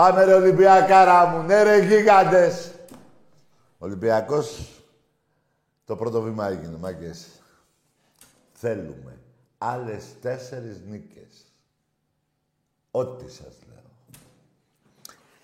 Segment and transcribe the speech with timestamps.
[0.00, 2.72] Πάμε ρε Ολυμπιακάρα μου, ναι ρε γίγαντες.
[3.78, 4.70] Ολυμπιακός,
[5.84, 7.28] το πρώτο βήμα έγινε, μάγκες.
[8.52, 9.18] Θέλουμε
[9.58, 11.52] άλλες τέσσερις νίκες.
[12.90, 13.82] Ό,τι σας λέω.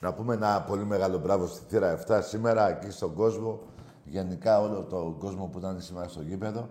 [0.01, 3.61] Να πούμε ένα πολύ μεγάλο μπράβο στη θύρα 7 σήμερα εκεί στον κόσμο.
[4.05, 6.69] Γενικά όλο το κόσμο που ήταν σήμερα στο γήπεδο.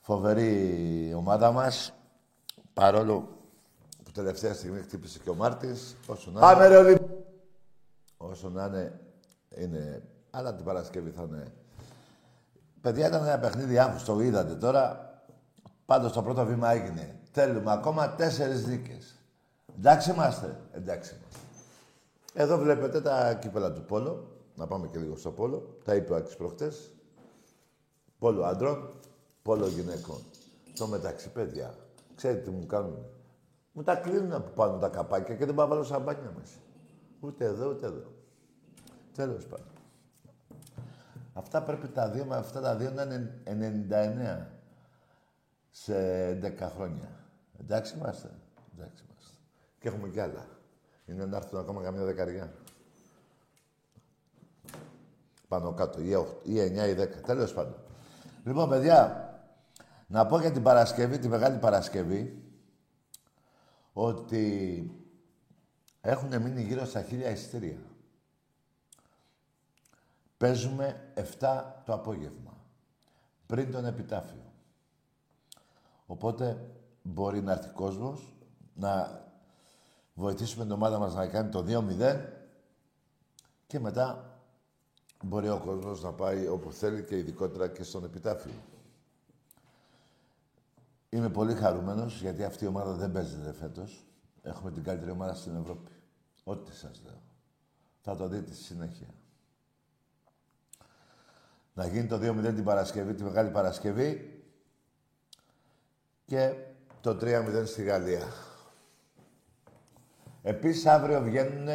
[0.00, 1.94] Φοβερή ομάδα μας.
[2.72, 3.28] Παρόλο
[4.14, 5.96] τελευταία στιγμή χτύπησε και ο Μάρτης.
[6.06, 6.96] Όσο να Πάμε ρε
[8.16, 9.00] Όσο να είναι,
[9.56, 10.02] είναι...
[10.30, 11.52] Αλλά την Παρασκευή θα είναι...
[12.80, 15.12] Παιδιά, ήταν ένα παιχνίδι άγχους, το είδατε τώρα.
[15.86, 17.18] Πάντως το πρώτο βήμα έγινε.
[17.30, 19.14] Θέλουμε ακόμα τέσσερις δίκες.
[19.76, 20.60] Εντάξει είμαστε.
[20.72, 21.38] Εντάξει είμαστε.
[22.34, 24.28] Εδώ βλέπετε τα κύπελα του Πόλο.
[24.54, 25.78] Να πάμε και λίγο στο Πόλο.
[25.84, 26.90] Τα είπε ο Άκης προχτές.
[28.18, 28.94] Πόλο άντρων,
[29.42, 30.22] Πόλο γυναικών.
[30.78, 31.74] Το μεταξύ, παιδιά,
[32.14, 33.06] ξέρετε τι μου κάνουν.
[33.76, 36.58] Μου τα κλείνουν από πάνω τα καπάκια και δεν πάω βάλω σαμπάνια μέσα.
[37.20, 38.12] Ούτε εδώ, ούτε εδώ.
[39.14, 39.66] Τέλος πάντων.
[41.32, 43.40] Αυτά πρέπει τα δύο, με αυτά τα δύο να είναι
[43.90, 44.46] 99
[45.70, 45.94] σε
[46.32, 47.08] 10 χρόνια.
[47.60, 48.30] Εντάξει είμαστε.
[48.74, 49.38] Εντάξει είμαστε.
[49.78, 50.46] Και έχουμε κι άλλα.
[51.06, 52.52] Είναι να έρθουν ακόμα καμιά δεκαριά.
[55.48, 56.00] Πάνω κάτω.
[56.42, 57.20] Ή 9 ή 10.
[57.26, 57.76] Τέλος πάντων.
[58.44, 59.28] Λοιπόν, παιδιά,
[60.06, 62.43] να πω για την Παρασκευή, τη Μεγάλη Παρασκευή,
[63.96, 64.90] ότι
[66.00, 67.78] έχουν μείνει γύρω στα χίλια εισιτήρια.
[70.36, 72.56] Παίζουμε 7 το απόγευμα,
[73.46, 74.52] πριν τον επιτάφιο.
[76.06, 76.70] Οπότε
[77.02, 78.34] μπορεί να έρθει κόσμος
[78.74, 79.22] να
[80.14, 82.20] βοηθήσουμε την ομάδα μας να κάνει το 2-0
[83.66, 84.38] και μετά
[85.24, 88.52] μπορεί ο κόσμος να πάει όπου θέλει και ειδικότερα και στον επιτάφιο.
[91.14, 94.06] Είμαι πολύ χαρούμενος γιατί αυτή η ομάδα δεν παίζεται φέτος.
[94.42, 95.90] Έχουμε την καλύτερη ομάδα στην Ευρώπη.
[96.44, 97.22] Ό,τι σας λέω.
[98.00, 99.06] Θα το δείτε στη συνέχεια.
[101.74, 104.42] Να γίνει το 2-0 την Παρασκευή, τη Μεγάλη Παρασκευή
[106.24, 106.54] και
[107.00, 108.26] το 3-0 στη Γαλλία.
[110.42, 111.68] Επίσης αύριο βγαίνουν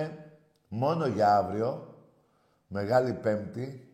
[0.68, 1.96] μόνο για αύριο,
[2.68, 3.94] Μεγάλη Πέμπτη,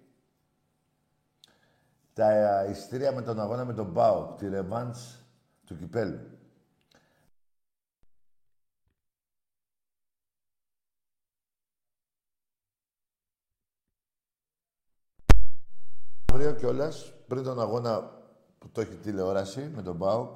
[2.13, 5.23] τα ειστήρια με τον αγώνα με τον Μπάουκ, τη Ρεβάνς
[5.65, 6.19] του κυπέλου.
[16.33, 18.01] Αύριο κιόλας, πριν τον αγώνα
[18.57, 20.35] που το έχει τηλεόραση με τον ΠΑΟΚ,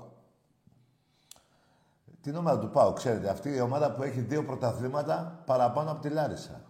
[2.21, 6.09] την ομάδα του ΠΑΟΚ, ξέρετε, αυτή η ομάδα που έχει δύο πρωταθλήματα παραπάνω από τη
[6.09, 6.61] Λάρισα.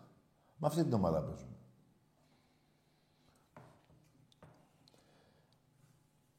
[0.57, 1.49] Με αυτή την ομάδα παίζουμε.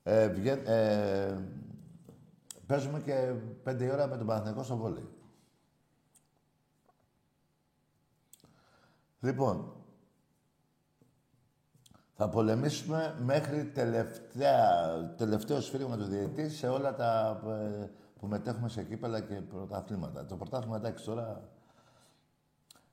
[0.02, 0.24] Ε,
[0.64, 1.38] ε,
[2.70, 5.08] Παίζουμε και πέντε ώρα με τον Παναθηναϊκό στο βόλεϊ.
[9.20, 9.72] Λοιπόν,
[12.14, 18.84] θα πολεμήσουμε μέχρι τελευταία, τελευταίος σφύριγμα του διαιτητή σε όλα τα ε, που μετέχουμε σε
[18.84, 20.26] κύπελα και πρωταθλήματα.
[20.26, 21.48] Το πρωτάθλημα εντάξει τώρα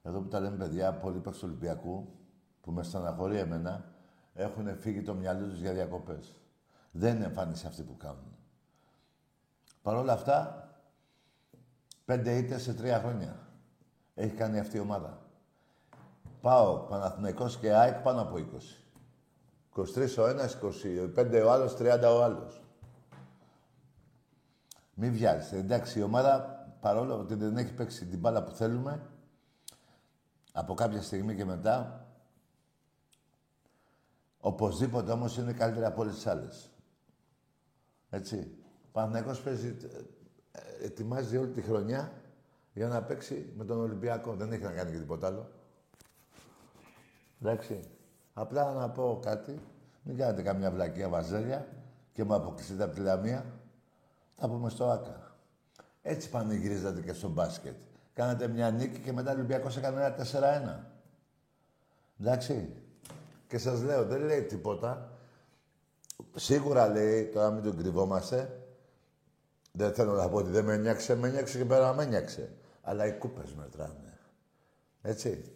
[0.01, 2.07] εδώ που τα λέμε παιδιά, πολλοί παίκτες του Ολυμπιακού,
[2.61, 3.93] που με στεναχωρεί εμένα,
[4.33, 6.41] έχουν φύγει το μυαλό τους για διακοπές.
[6.91, 8.36] Δεν είναι εμφάνιση αυτή που κάνουν.
[9.81, 10.69] Παρ' όλα αυτά,
[12.05, 13.47] πέντε ήττες σε τρία χρόνια
[14.15, 15.21] έχει κάνει αυτή η ομάδα.
[16.41, 18.83] Πάω Παναθηναϊκός και ΑΕΚ πάνω από 20.
[19.75, 22.61] 23 ο ένας, 25 ο άλλος, 30 ο άλλος.
[24.93, 25.57] Μην βιάζεστε.
[25.57, 29.09] Εντάξει, η ομάδα, παρόλο ότι δεν έχει παίξει την μπάλα που θέλουμε,
[30.51, 32.07] από κάποια στιγμή και μετά,
[34.39, 36.69] οπωσδήποτε όμως είναι καλύτερη από όλες τις άλλες.
[38.09, 38.56] Έτσι.
[38.97, 39.75] Ο Παναθηναϊκός παίζει,
[40.51, 42.11] ε, ετοιμάζει όλη τη χρονιά
[42.73, 44.33] για να παίξει με τον Ολυμπιακό.
[44.33, 45.49] Δεν έχει να κάνει και τίποτα άλλο.
[47.41, 47.79] Εντάξει.
[48.33, 49.59] Απλά να πω κάτι.
[50.03, 51.67] Μην κάνετε καμιά βλακία βαζέλια
[52.13, 53.45] και μου αποκλειστείτε από τη Λαμία.
[54.35, 55.35] Θα πούμε στο ΆΚΑ.
[56.01, 57.75] Έτσι πανηγυρίζατε και στο μπάσκετ.
[58.13, 60.85] Κάνατε μια νίκη και μετά ο Ολυμπιακός έκανε ένα 4-1.
[62.19, 62.75] Εντάξει.
[63.47, 65.11] Και σας λέω, δεν λέει τίποτα.
[66.35, 68.61] Σίγουρα λέει, τώρα μην τον κρυβόμαστε,
[69.77, 72.49] δεν θέλω να πω ότι δεν με νιάξε, με νιάξε και πέρα με νιάξε.
[72.81, 74.19] Αλλά οι κούπες μετράνε.
[75.01, 75.51] Έτσι.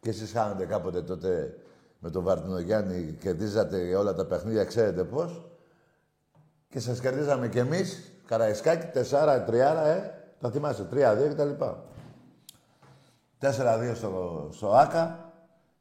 [0.00, 1.56] Και εσείς χάνετε κάποτε τότε
[1.98, 5.44] με τον Βαρτινογιάννη, κερδίζατε όλα τα παιχνίδια, ξέρετε πώς.
[6.68, 10.10] Και σας κερδίζαμε κι εμείς, Καραϊσκάκη, 4-3, ε,
[10.40, 11.50] τα θυμάστε, 3-2 κτλ.
[13.40, 15.32] 4-2 στο, στο ΆΚΑ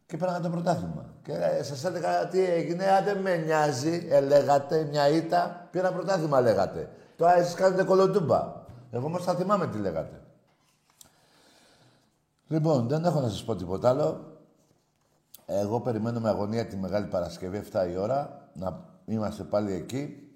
[0.05, 1.05] και πέραμε το πρωτάθλημα.
[1.23, 6.41] Και ε, σας έλεγα τι έγινε, αν δεν με νοιάζει, ελέγατε, μια ήττα, πήρα πρωτάθλημα
[6.41, 6.89] λέγατε.
[7.15, 8.53] Τώρα εσείς κάνετε κολοτούμπα.
[8.91, 10.21] Εγώ όμως θα θυμάμαι τι λέγατε.
[12.47, 14.37] Λοιπόν, δεν έχω να σας πω τίποτα άλλο.
[15.45, 20.31] Εγώ περιμένω με αγωνία τη Μεγάλη Παρασκευή 7 η ώρα, να είμαστε πάλι εκεί,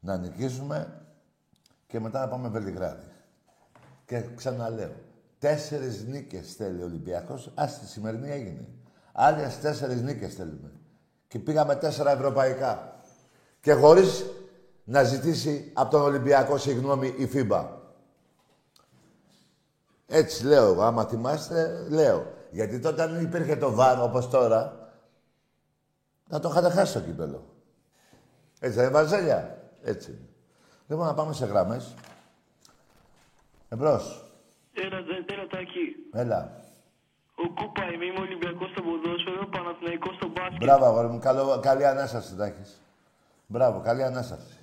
[0.00, 1.02] να νικήσουμε
[1.86, 3.10] και μετά να πάμε Βελιγράδι.
[4.06, 4.92] Και ξαναλέω,
[5.38, 8.68] τέσσερις νίκες θέλει ο Ολυμπιακός, ας τη σημερινή έγινε.
[9.12, 10.72] Άλλες τέσσερις νίκες θέλουμε.
[11.28, 12.93] Και πήγαμε τέσσερα ευρωπαϊκά.
[13.64, 14.24] Και χωρίς
[14.84, 17.82] να ζητήσει από τον Ολυμπιακό συγγνώμη η ΦΥΜΠΑ.
[20.06, 22.26] Έτσι λέω εγώ, άμα θυμάστε, λέω.
[22.50, 24.90] Γιατί τότε αν υπήρχε το βάρο όπως τώρα,
[26.28, 27.44] θα το είχατε χάσει το κύπελο.
[28.60, 29.58] Έτσι δεν Βαζέλια.
[29.82, 30.18] Έτσι.
[30.86, 31.94] Λοιπόν, να πάμε σε γραμμές.
[33.68, 34.24] Εμπρός.
[34.74, 34.96] Έλα,
[35.26, 35.96] έλα, τάκι.
[36.12, 36.62] Έλα.
[37.34, 40.62] Ο Κούπα, είμαι, είμαι Ολυμπιακός στο ποδόσφαιρο, Παναθηναϊκός στο μπάσκετ.
[40.62, 41.18] Μπράβο, αγόρι μου.
[41.18, 42.78] Καλό, καλή ανάσταση, Τάκης.
[43.46, 44.58] Μπράβο, καλή ανάσταση.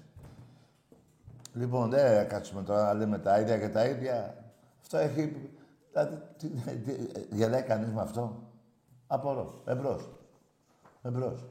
[1.53, 4.43] Λοιπόν, δεν κάτσουμε τώρα να λέμε τα ίδια και τα ίδια.
[4.81, 5.49] Αυτό έχει...
[6.39, 8.51] Δηλαδή, γελάει κανείς με αυτό;
[9.07, 9.61] Απορώ.
[9.65, 10.09] Εμπρός.
[11.01, 11.45] Εμπρός.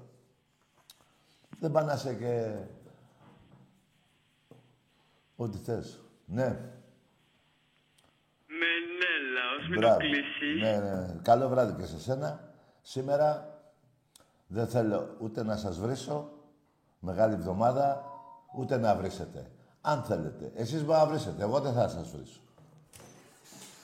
[1.58, 2.56] Δεν πάνε να σε και...
[5.36, 6.00] Ό,τι θες.
[6.26, 6.58] Ναι.
[8.46, 10.60] Μενέλαος, μην το κλείσει.
[10.60, 11.20] Ναι, ναι.
[11.22, 12.52] Καλό βράδυ και σε σένα.
[12.82, 13.58] Σήμερα
[14.46, 16.30] δεν θέλω ούτε να σας βρίσω,
[17.00, 18.04] μεγάλη εβδομάδα,
[18.56, 19.50] ούτε να βρίσετε.
[19.80, 20.52] Αν θέλετε.
[20.54, 21.42] Εσείς μπορεί να βρίσετε.
[21.42, 22.40] Εγώ δεν θα σας βρίσω.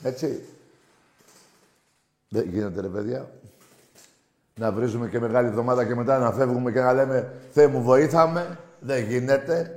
[0.02, 0.48] Έτσι.
[2.28, 3.30] Δεν γίνεται ρε παιδιά.
[4.54, 8.58] Να βρίζουμε και μεγάλη εβδομάδα και μετά να φεύγουμε και να λέμε Θεέ μου βοήθαμε.
[8.80, 9.76] Δεν γίνεται.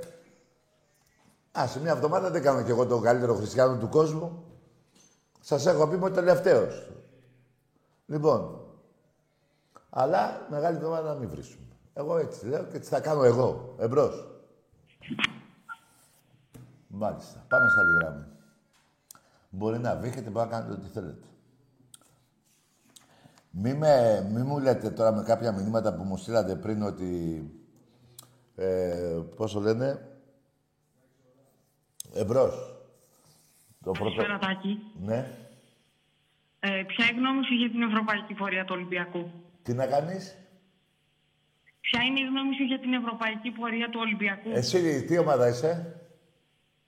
[1.58, 4.44] Α, σε μια εβδομάδα δεν κάνω κι εγώ τον καλύτερο χριστιανό του κόσμου.
[5.40, 6.90] Σας έχω πει είμαι τελευταίος.
[8.06, 8.60] Λοιπόν,
[9.90, 11.69] αλλά μεγάλη εβδομάδα να μην βρίσουμε.
[12.00, 13.74] Εγώ έτσι λέω και έτσι θα κάνω εγώ.
[13.78, 14.28] Εμπρός.
[16.86, 17.44] Μάλιστα.
[17.48, 18.26] Πάμε στα άλλη γράμμα.
[19.50, 21.26] Μπορεί να βήχετε, μπορεί να κάνετε ό,τι θέλετε.
[23.50, 27.42] Μη, με, μη μου λέτε τώρα με κάποια μηνύματα που μου στείλατε πριν ότι...
[28.56, 30.08] Ε, πόσο λένε...
[32.14, 32.76] Εμπρός.
[33.84, 34.22] Το πρώτο...
[35.00, 35.26] Ναι.
[36.60, 39.30] Ε, ποια είναι η γνώμη σου για την ευρωπαϊκή πορεία του Ολυμπιακού;
[39.62, 40.36] Τι να κάνεις;
[41.80, 46.00] Ποια είναι η γνώμη σου για την ευρωπαϊκή πορεία του Ολυμπιακού; Εσύ τι ομάδα είσαι;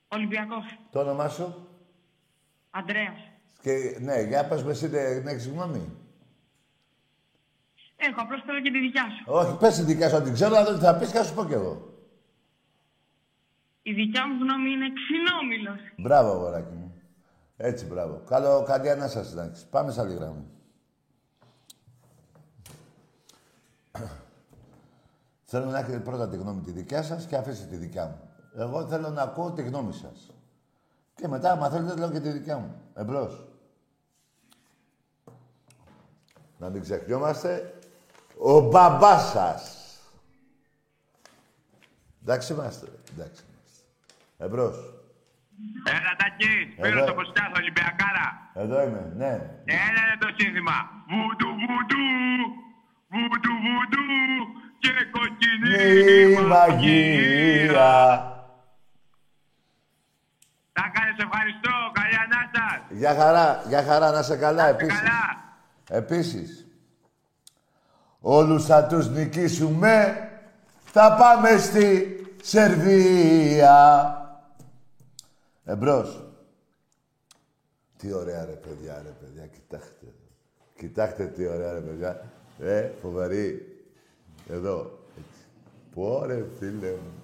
[0.09, 0.65] Ολυμπιακός.
[0.91, 1.69] Το όνομά σου;
[2.71, 3.19] Αντρέας.
[3.63, 5.97] Και, ναι, για πες με εσύ, δεν έχεις γνώμη;
[7.97, 9.25] Έχω, απλώς θέλω και τη δικιά σου.
[9.27, 11.45] Όχι, πες τη δικιά σου, αν την ξέρω, αλλά θα πεις και θα σου πω
[11.45, 11.91] κι εγώ.
[13.83, 15.81] Η δικιά μου γνώμη είναι ξυνόμιλος.
[15.97, 17.03] Μπράβο, αγοράκι μου.
[17.57, 18.23] Έτσι, μπράβο.
[18.27, 19.67] Καλό, καλή ανάσταση να έχεις.
[19.71, 20.45] Πάμε σε άλλη γραμμή.
[25.55, 28.21] Θέλω να έχετε πρώτα τη γνώμη τη δικιά σας και αφήστε τη δικιά μου.
[28.57, 30.31] Εγώ θέλω να ακούω τη γνώμη σας.
[31.15, 32.83] Και μετά, άμα θέλετε, λέω και τη δικιά μου.
[32.95, 33.45] Εμπρός.
[36.59, 37.81] Να μην ξεχνιόμαστε.
[38.39, 39.77] Ο μπαμπάς σας.
[42.23, 42.87] Εντάξει είμαστε.
[43.13, 43.85] Εντάξει είμαστε.
[44.39, 44.77] Εμπρός.
[45.85, 46.75] Έλα, Τάκη.
[46.77, 46.91] Εδώ.
[46.91, 48.51] Πήρε το Κωστάς, Ολυμπιακάρα.
[48.55, 49.33] Εδώ είμαι, ναι.
[49.65, 50.77] Έλα, ρε το σύνθημα.
[51.11, 52.05] Βουντου, βουντου.
[53.09, 54.03] Βουντου, βουντου.
[54.83, 56.47] Και κοκκινή Η μαγεία.
[56.49, 57.91] μαγεία.
[60.73, 61.71] Τα κάνεις, ευχαριστώ.
[61.93, 62.95] Καλή ανάσταση.
[62.95, 64.99] Γεια χαρά, γεια χαρά, να σε καλά επίσης.
[64.99, 65.41] Καλά.
[65.89, 66.67] Επίσης,
[68.21, 70.29] όλους θα τους νικήσουμε,
[70.85, 74.17] θα πάμε στη Σερβία.
[75.65, 76.25] Εμπρός.
[77.97, 80.07] Τι ωραία ρε παιδιά, ρε παιδιά, κοιτάξτε.
[80.79, 82.23] Κοιτάξτε τι ωραία ρε παιδιά.
[82.61, 83.72] Ε, φοβερή.
[84.53, 84.99] Εδώ.
[85.19, 85.41] Έτσι.
[85.95, 87.23] Πω ρε φίλε μου.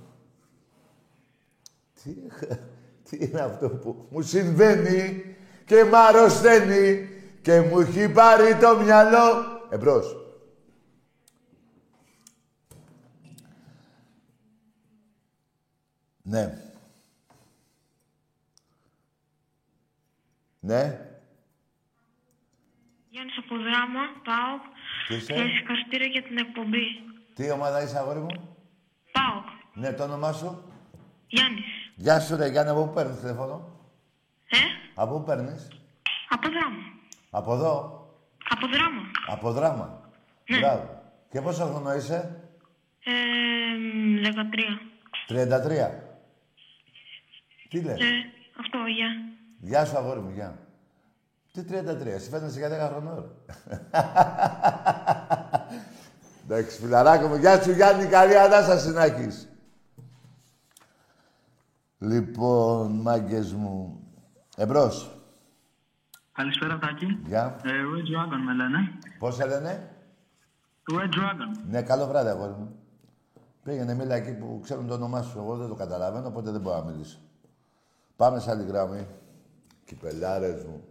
[2.03, 2.15] Τι,
[3.11, 7.09] τι είναι αυτό που μου συμβαίνει και μ' αρρωσταίνει
[7.43, 9.61] και μου έχει πάρει το μυαλό.
[9.71, 10.17] Εμπρός.
[16.23, 16.63] Ναι.
[20.61, 21.09] Ναι.
[23.11, 24.63] Γιάννης από δράμα, ΠΑΟΚ.
[25.09, 27.08] Τι είσαι; Και συγχαρητήρια για την εκπομπή.
[27.39, 28.27] Τι ομάδα είσαι αγόρι μου;
[29.13, 29.45] ΠΑΟΚ.
[29.75, 30.63] Ναι, το όνομά σου;
[31.27, 31.65] Γιάννης.
[31.95, 33.69] Γεια σου ρε Γιάννη, από πού παίρνεις τηλέφωνο.
[34.49, 34.57] Ε,
[34.95, 35.69] Από πού παίρνεις;
[36.29, 36.77] από δράμα.
[37.31, 38.07] Από εδώ;
[38.49, 39.03] Από δράμα.
[39.27, 40.11] Από δράμα.
[40.49, 40.59] Ναι.
[40.59, 41.03] Μπράβο.
[41.31, 42.43] Και πόσο χρόνο είσαι;
[43.05, 43.11] Ε,
[43.79, 44.81] μ, 13.
[45.29, 45.91] 33.
[47.69, 48.05] Τι λες; Ε,
[48.61, 49.09] αυτό, γεια.
[49.61, 50.59] Γεια σου αγόρι μου, γεια.
[51.53, 53.31] Τι 33, εσύ φαίνεσαι για 10 χρονών.
[56.49, 56.55] ρε.
[56.55, 59.49] Εντάξει, φιλαράκο μου, γεια σου Γιάννη, καλή Ανάσταση να έχεις.
[61.99, 64.01] Λοιπόν, μάγκες μου,
[64.57, 65.13] εμπρός.
[66.33, 67.19] Καλησπέρα, Τάκη.
[67.27, 67.57] Γεια.
[67.65, 68.99] Ε, Red Dragon με λένε.
[69.19, 69.91] Πώς σε λένε;
[70.93, 71.67] Red Dragon.
[71.69, 72.75] Ναι, καλό βράδυ, αγόρι μου.
[73.63, 75.39] Πήγαινε, μίλα εκεί που ξέρουν το όνομά σου.
[75.39, 77.19] Εγώ δεν το καταλαβαίνω, οπότε δεν μπορώ να μιλήσω.
[78.17, 79.07] Πάμε σε άλλη γραμμή.
[79.85, 80.85] Κυπελάρες μου.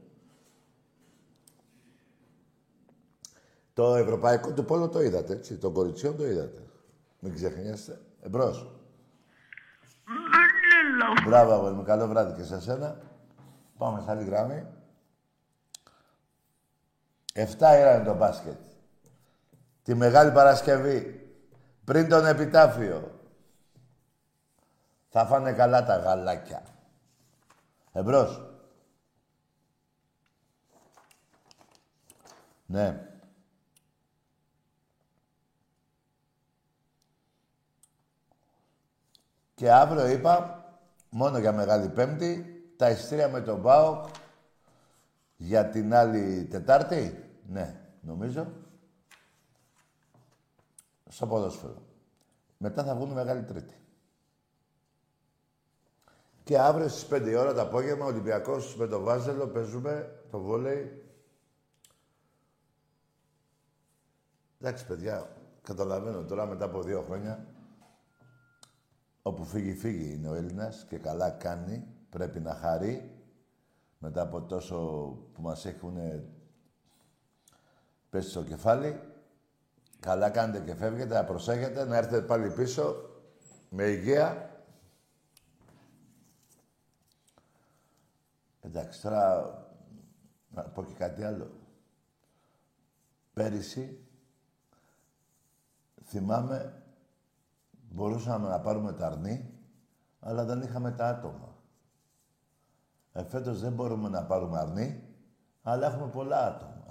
[3.77, 5.57] Το ευρωπαϊκό του πόλο το είδατε, έτσι.
[5.57, 6.61] Το κοριτσιόν το είδατε.
[7.19, 8.01] Μην ξεχνιέστε.
[8.21, 8.71] Εμπρός.
[11.25, 11.83] Μπράβο, αγόρι μου.
[11.83, 12.99] Καλό βράδυ και σε σένα.
[13.77, 14.65] Πάμε σε άλλη γραμμή.
[17.33, 18.59] Εφτά ήταν το μπάσκετ.
[19.83, 21.29] Τη Μεγάλη Παρασκευή.
[21.83, 23.19] Πριν τον επιτάφιο.
[25.09, 26.63] Θα φάνε καλά τα γαλάκια.
[27.91, 28.51] Εμπρός.
[32.65, 33.06] Ναι.
[39.57, 40.63] Και αύριο είπα,
[41.09, 44.05] μόνο για Μεγάλη Πέμπτη, τα ειστρία με τον ΠΑΟΚ
[45.35, 47.23] για την άλλη Τετάρτη.
[47.47, 48.51] Ναι, νομίζω.
[51.09, 51.81] Στο ποδόσφαιρο.
[52.57, 53.75] Μετά θα βγουν Μεγάλη Τρίτη.
[56.43, 60.39] Και αύριο στις 5 η ώρα το απόγευμα, ο Ολυμπιακός με το Βάζελο παίζουμε το
[60.39, 61.03] βόλεϊ.
[64.61, 67.45] Εντάξει, παιδιά, καταλαβαίνω τώρα μετά από δύο χρόνια
[69.27, 71.87] όπου φύγει, φύγει είναι ο Έλληνας και καλά κάνει.
[72.09, 73.17] Πρέπει να χαρεί
[73.97, 74.77] μετά από τόσο
[75.33, 75.97] που μας έχουν
[78.09, 78.99] πέσει στο κεφάλι.
[79.99, 82.95] Καλά κάνετε και φεύγετε, να προσέχετε, να έρθετε πάλι πίσω
[83.69, 84.51] με υγεία.
[88.61, 89.51] Εντάξει, τώρα
[90.49, 91.51] να πω και κάτι άλλο.
[93.33, 94.07] Πέρυσι
[96.03, 96.86] θυμάμαι
[97.97, 99.53] μπορούσαμε να πάρουμε τα αρνή,
[100.19, 101.55] αλλά δεν είχαμε τα άτομα.
[103.13, 105.03] Ε, φέτος δεν μπορούμε να πάρουμε αρνή,
[105.61, 106.85] αλλά έχουμε πολλά άτομα.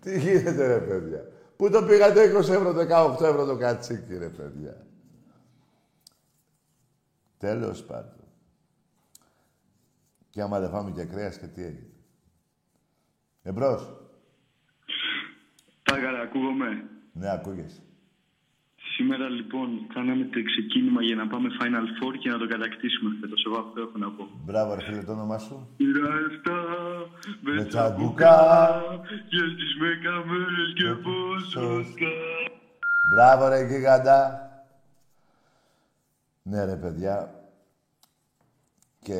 [0.00, 1.20] Τι γίνεται ρε παιδιά;
[1.56, 4.86] Πού το πήγατε 20 ευρώ, 18 ευρώ το κατσίκι ρε παιδιά;
[7.38, 8.24] Τέλος πάντων.
[10.30, 11.92] Και άμα δεν φάμε και κρέας και τι έγινε.
[13.42, 13.96] Εμπρός.
[15.82, 16.66] Τάκαρα, ακούγομαι.
[17.12, 17.85] Ναι, ακούγεσαι.
[18.96, 23.44] Σήμερα λοιπόν κάναμε το ξεκίνημα για να πάμε Final Four και να το κατακτήσουμε φέτος.
[23.46, 24.28] Εγώ αυτό έχω να πω.
[24.44, 25.68] Μπράβο ρε φίλε, το όνομά σου.
[25.76, 26.58] Πήρα εφτά
[27.40, 32.14] Με με τσαμπουκά τσαμπουκά και στις με καμέρες και πόσο σκά.
[33.10, 34.20] Μπράβο ρε γίγαντα.
[36.42, 37.34] Ναι ρε παιδιά.
[39.02, 39.18] Και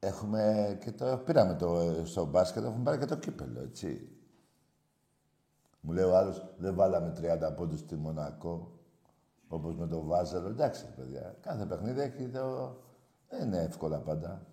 [0.00, 0.42] έχουμε
[0.84, 1.22] και το...
[1.26, 1.68] Πήραμε το
[2.04, 4.15] στο μπάσκετ, έχουμε πάρει και το κύπελο, έτσι.
[5.86, 7.12] Μου λέει ο άλλος, δεν βάλαμε
[7.50, 8.80] 30 πόντους στη Μονακό,
[9.48, 10.48] όπως με το Βάζελο.
[10.48, 12.76] Εντάξει, παιδιά, κάθε παιχνίδι έχει το...
[13.28, 14.46] Δεν είναι εύκολα πάντα.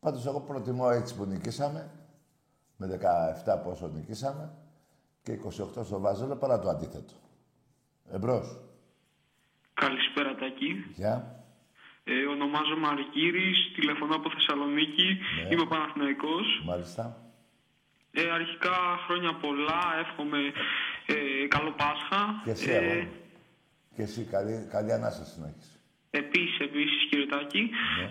[0.00, 1.90] Πάντως, εγώ προτιμώ έτσι που νικήσαμε,
[2.76, 3.00] με
[3.44, 4.52] 17 πόσο νικήσαμε,
[5.22, 7.14] και 28 στο Βάζελο, παρά το αντίθετο.
[8.10, 8.60] Εμπρός.
[9.74, 10.72] Καλησπέρα Καλησπέρα, Τάκη.
[10.94, 11.44] Γεια.
[12.04, 15.18] Ε, ονομάζομαι Αργύρης, τηλεφωνώ από Θεσσαλονίκη.
[15.50, 16.62] Είμαι Παναθηναϊκός.
[16.64, 17.31] Μάλιστα.
[18.14, 18.74] Ε, αρχικά
[19.06, 20.38] χρόνια πολλά, εύχομαι
[21.06, 22.22] ε, καλό Πάσχα.
[22.44, 23.08] Και εσύ, Ε, αγόρι.
[23.96, 25.68] Και εσύ, καλή, καλή ανάσταση να έχεις.
[26.10, 27.62] Επίσης, επίσης, κύριε Τάκη.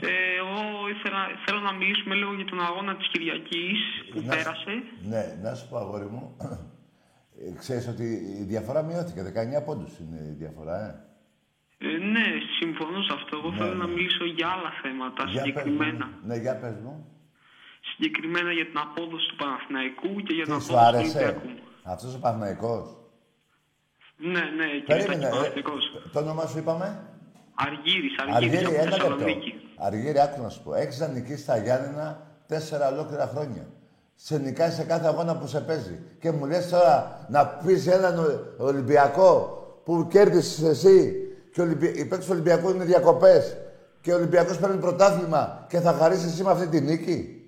[0.01, 0.07] Ναι.
[0.07, 3.79] Ε, εγώ ήθελα, θέλω να μιλήσουμε λίγο για τον αγώνα της Κυριακής
[4.11, 4.73] που Να σου- πέρασε.
[5.11, 6.37] Ναι, να σου πω, αγόρι μου.
[7.39, 8.03] Ε, Ξέρεις ότι
[8.41, 9.21] η διαφορά μειώθηκε.
[9.23, 10.91] 19 πόντους είναι η διαφορά, ε.
[11.87, 12.25] Ε, ναι,
[12.59, 13.37] συμφωνώ σε αυτό.
[13.37, 13.83] Εγώ Ναι, θέλω ναι.
[13.83, 16.05] να μιλήσω για άλλα θέματα Για πες συγκεκριμένα.
[16.05, 16.13] μου.
[16.27, 16.95] Ναι, για πες μου.
[18.05, 21.49] Συγκεκριμένα για την απόδοση του Παναθηναϊκού και για την Τι σου απόδοση του άρεσε; Ολυμπιακού.
[21.93, 22.83] Αυτός ο Παναθηναϊκός;
[24.33, 25.25] Ναι, ναι, κύριε Τάκη, Περίμενε.
[25.25, 25.83] ε, Παναθηναϊκός.
[26.13, 26.87] το όνομά σου είπαμε;
[27.65, 28.97] Αργύρης, Αργύρης Αργύρι, από ένα λεπτό.
[28.97, 29.51] Θεσσαλονίκη.
[29.87, 30.73] Αργύρι, άκου να σου πω.
[30.73, 32.07] Έχεις να νικήσει τα Γιάννενα
[32.51, 33.65] τέσσερα ολόκληρα χρόνια.
[34.15, 35.95] Σε νικάει σε κάθε αγώνα που σε παίζει.
[36.21, 39.35] Και μου λες τώρα να πεις έναν Ω- Ολυμπιακό
[39.85, 41.13] που κέρδισες εσύ
[41.53, 41.87] και ο Ολυμπι...
[41.87, 43.57] οι παίκτες του Ολυμπιακού είναι διακοπές
[44.01, 47.40] και ο Ολυμπιακός παίρνει πρωτάθλημα και θα χαρίσεις εσύ με αυτή τη νίκη;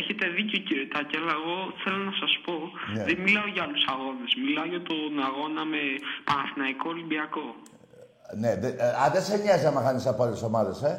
[0.00, 2.54] Έχετε δίκιο κύριε Τάκη, αλλά εγώ θέλω να σας πω,
[2.94, 3.04] Ναι.
[3.08, 5.80] δεν μιλάω για άλλους αγώνες, μιλάω για τον αγώνα με
[6.28, 7.46] Παναθηναϊκό Ολυμπιακό.
[8.42, 10.92] Ναι, δε, ε, α, δεν σε νοιάζει άμα χάνεις από άλλες ομάδες, ε;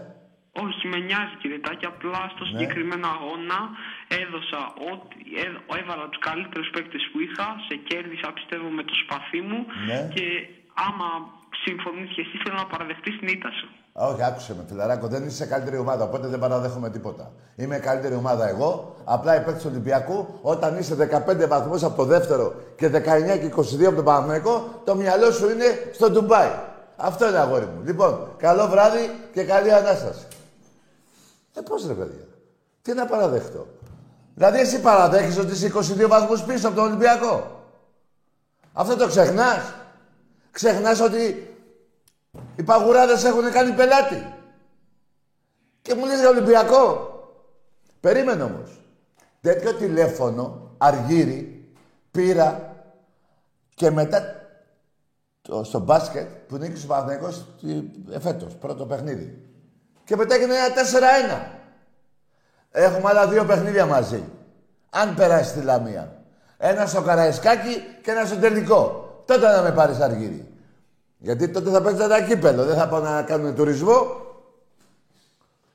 [0.65, 2.49] Όχι, με νοιάζει κύριε Τάκη, απλά στο Ναι.
[2.51, 3.59] συγκεκριμένο αγώνα
[4.21, 4.61] έδωσα
[4.91, 9.59] ό,τι, έ- έβαλα τους καλύτερους παίκτες που είχα, σε κέρδισα πιστεύω με το σπαθί μου
[9.89, 9.99] Ναι.
[10.15, 10.25] και
[10.87, 11.09] άμα
[11.65, 13.67] συμφωνείς και εσύ θέλω να παραδεχτείς την ήττα σου.
[14.01, 15.07] Α, Όχι, άκουσε με, φιλαράκο.
[15.07, 17.31] Δεν είσαι σε καλύτερη ομάδα, οπότε δεν παραδέχομαι τίποτα.
[17.55, 18.95] Είμαι καλύτερη ομάδα εγώ.
[19.03, 20.95] Απλά η παίκτη του Ολυμπιακού, όταν είσαι
[21.27, 22.99] 15 βαθμούς από το δεύτερο και 19
[23.39, 26.49] και 22 από τον Παναθηναϊκό, το μυαλό σου είναι στο Ντουμπάι.
[26.95, 27.81] Αυτό είναι αγόρι μου.
[27.83, 30.27] Λοιπόν, καλό βράδυ και καλή ανάσταση.
[31.53, 32.27] Ε, πώς ρε παιδιά.
[32.81, 33.67] Τι να παραδεχτώ.
[34.33, 37.61] Δηλαδή εσύ παραδέχεις ότι είσαι 22 βαθμούς πίσω από τον Ολυμπιακό.
[38.73, 39.73] Αυτό το ξεχνάς.
[40.51, 41.54] Ξεχνάς ότι
[42.55, 44.33] οι παγουράδες έχουν κάνει πελάτη.
[45.81, 47.09] Και μου λες για Ολυμπιακό.
[47.99, 48.79] Περίμενε όμως.
[49.41, 51.67] Τέτοιο τηλέφωνο, αργύρι,
[52.11, 52.75] πήρα
[53.75, 54.21] και μετά
[55.41, 59.39] το, στο μπάσκετ που νίκησε ο Παναθηναϊκός τη- εφέτος, πρώτο παιχνίδι.
[60.03, 61.49] Και μετά έγινε ένα 4-1.
[62.71, 64.23] Έχουμε άλλα δύο παιχνίδια μαζί.
[64.89, 66.21] Αν περάσει τη Λαμία.
[66.57, 69.09] Ένα στο Καραϊσκάκι και ένα στο τελικό.
[69.25, 70.53] Τότε να με πάρεις αργύρι.
[71.25, 72.65] Γιατί τότε θα παίξει ένα κύπελο.
[72.65, 74.05] Δεν θα πάω να κάνουν τουρισμό.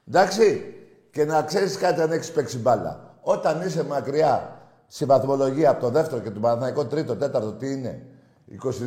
[0.08, 0.74] Εντάξει.
[1.10, 3.14] Και να ξέρεις κάτι αν έχεις παίξει μπάλα.
[3.20, 8.06] Όταν είσαι μακριά στη βαθμολογία από το δεύτερο και το Παναθηναϊκό τρίτο, τέταρτο, τι είναι,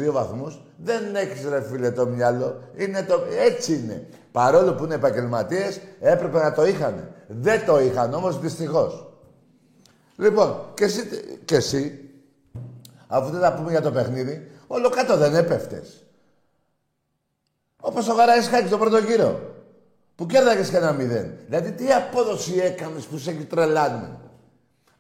[0.10, 2.62] 22 βαθμούς, δεν έχεις ρε φίλε το μυαλό.
[2.76, 3.20] Είναι το...
[3.46, 4.08] Έτσι είναι.
[4.32, 7.10] Παρόλο που είναι επαγγελματίες, έπρεπε να το είχαν.
[7.28, 9.14] Δεν το είχαν όμως δυστυχώς.
[10.16, 11.02] Λοιπόν, και εσύ,
[11.46, 12.00] και εσύ
[13.08, 16.03] αφού δεν θα πούμε για το παιχνίδι, όλο κάτω δεν έπεφτες.
[17.86, 19.40] Όπως ο Γαραϊσκάκης το πρώτο γύρο.
[20.16, 21.38] Που κέρδαγες και ένα μηδέν.
[21.46, 24.18] Δηλαδή τι απόδοση έκανες που σε έχει τρελάνει.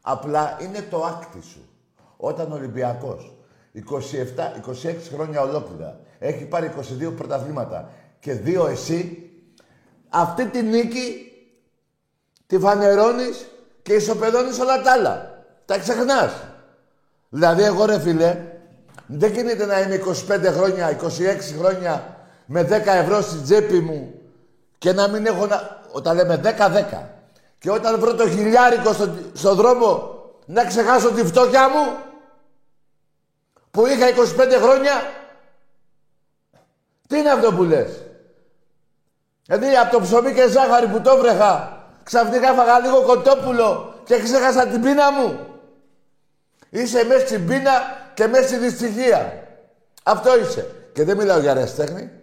[0.01, 1.69] Απλά είναι το άκτη σου.
[2.17, 3.35] Όταν ο Ολυμπιακός
[3.73, 3.79] 27,
[4.89, 6.71] 26 χρόνια ολόκληρα έχει πάρει
[7.07, 9.29] 22 πρωταθλήματα και δύο εσύ,
[10.09, 11.31] αυτή τη νίκη
[12.47, 13.47] τη φανερώνεις
[13.81, 15.45] και ισοπεδώνεις όλα τα άλλα.
[15.65, 16.31] Τα ξεχνάς.
[17.29, 18.37] Δηλαδή εγώ ρε φίλε,
[19.07, 22.12] δεν γίνεται να είμαι 25 χρόνια, 26 χρόνια
[22.53, 24.13] με 10 ευρώ στην τσέπη μου
[24.77, 25.81] και να μην έχω να...
[25.91, 27.03] Όταν λέμε 10-10.
[27.59, 31.97] Και όταν βρω το χιλιάρικο στο, στο δρόμο να ξεχάσω τη φτώχεια μου
[33.71, 34.05] που είχα
[34.37, 34.91] 25 χρόνια.
[37.07, 37.89] Τι είναι αυτό που λες;
[39.45, 44.67] Δηλαδή από το ψωμί και ζάχαρη που το βρέχα ξαφνικά έφαγα λίγο κοτόπουλο και ξέχασα
[44.67, 45.39] την πείνα μου.
[46.69, 47.71] Είσαι μέσα στην πείνα
[48.13, 49.47] και μέσα στη δυστυχία.
[50.03, 50.67] Αυτό είσαι.
[50.93, 52.22] Και δεν μιλάω για αρεστέχνη.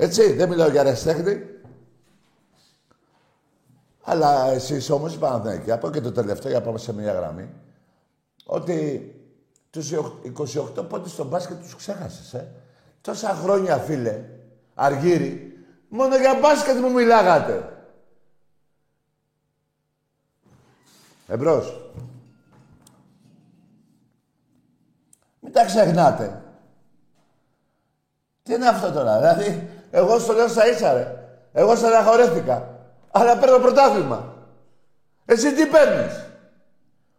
[0.00, 1.42] Έτσι, δεν μιλάω για αρεστέχνη.
[4.02, 7.48] Αλλά εσείς όμως οι Παναθηναϊκοί, από και το τελευταίο για να πάμε σε μια γραμμή,
[8.46, 9.12] ότι
[9.70, 12.52] τους 28 πόντους στο μπάσκετ τους ξέχασες, ε.
[13.00, 14.24] Τόσα χρόνια, φίλε,
[14.74, 15.58] Αργύρι,
[15.88, 17.86] μόνο για μπάσκετ μου μιλάγατε.
[21.26, 21.90] Εμπρός.
[25.40, 26.42] Μην τα ξεχνάτε.
[28.42, 31.14] Τι είναι αυτό τώρα, δηλαδή, εγώ στο λέω στα ίσα, ρε.
[31.52, 32.68] Εγώ στεναχωρέθηκα.
[33.10, 34.34] Αλλά παίρνω πρωτάθλημα.
[35.24, 36.24] Εσύ τι παίρνεις;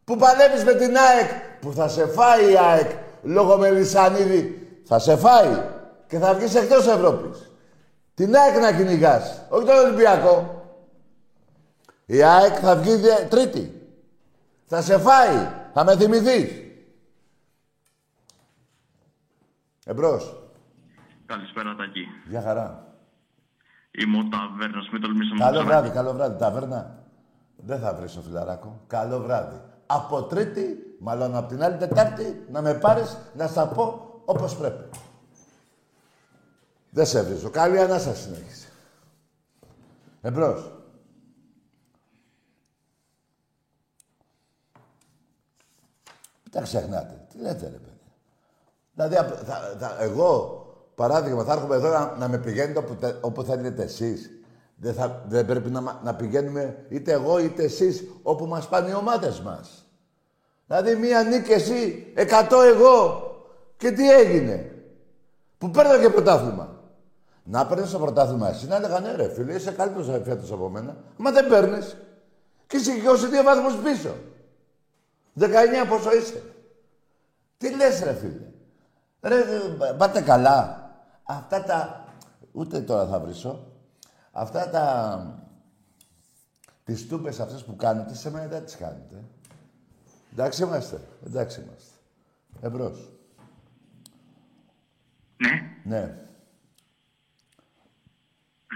[0.04, 1.30] Που παλεύεις με την ΑΕΚ,
[1.62, 2.92] που θα σε φάει η ΑΕΚ
[3.24, 4.68] λόγω Μελισανίδη.
[4.86, 5.64] Θα σε φάει
[6.08, 7.52] και θα βγεις εκτός Ευρώπης.
[8.14, 10.64] Την ΑΕΚ να κυνηγάς, όχι τον Ολυμπιακό.
[12.06, 13.90] Η ΑΕΚ θα βγει δε- τρίτη.
[14.66, 16.52] Θα σε φάει, θα με θυμηθείς.
[19.86, 20.39] Εμπρός.
[21.34, 22.06] Καλησπέρα, Τάκη.
[22.28, 22.94] Γεια χαρά.
[23.92, 26.38] Είμαι ο Ταβέρνας, μην τολμήσω να Καλό το βράδυ, καλό βράδυ.
[26.40, 27.04] Ταβέρνα.
[27.56, 28.82] Δεν θα βρεις το φιλαράκο.
[28.88, 29.62] Καλό βράδυ.
[29.86, 34.90] Από Τρίτη, μάλλον από την άλλη Τετάρτη, να με πάρεις να στα πω όπως πρέπει.
[36.90, 37.50] Δεν σε βρίζω.
[37.50, 38.68] Καλή ανάσταση συνέχισε.
[40.22, 40.72] Εμπρός.
[46.44, 47.26] Μην τα ξεχνάτε.
[47.30, 48.02] Τι λέτε ρε παιδί.
[48.94, 50.59] Δηλαδή, απ- θα, θα, εγώ,
[51.00, 54.30] παράδειγμα, θα έρχομαι εδώ να, να με πηγαίνετε όπου, τε- όπου θέλετε εσείς.
[54.76, 58.90] Δεν, θα, δεν πρέπει να, μα- να πηγαίνουμε είτε εγώ είτε εσείς όπου μας πάνε
[58.90, 59.86] οι ομάδες μας.
[60.68, 63.24] Δηλαδή, μία νίκη εσύ, εκατό εγώ.
[63.78, 64.72] Και τι έγινε;
[65.58, 66.78] Που παίρνω και πρωτάθλημα.
[67.44, 70.98] Να παίρνεις το πρωτάθλημα εσύ, να έλεγα ναι, ρε φίλε, είσαι καλύτερος φέτος από μένα.
[71.18, 71.98] Μα δεν παίρνεις.
[72.68, 73.02] Και είσαι και
[73.42, 74.16] 22 βαθμούς πίσω.
[75.40, 75.46] 19
[75.90, 76.42] πόσο είσαι.
[77.58, 78.48] Τι λες ρε φίλε.
[79.22, 80.79] Ρε, ε, πάτε καλά.
[81.30, 82.06] Αυτά τα...
[82.52, 83.68] Ούτε τώρα θα βρίσω.
[84.32, 85.44] Αυτά τα...
[86.84, 89.24] Τις τούπες αυτές που κάνετε, σε μένα δεν τις κάνετε.
[90.32, 91.02] Εντάξει είμαστε.
[91.26, 91.94] Εντάξει είμαστε.
[92.62, 93.14] Εμπρός.
[95.38, 95.50] Ναι,
[95.84, 96.18] Ναι.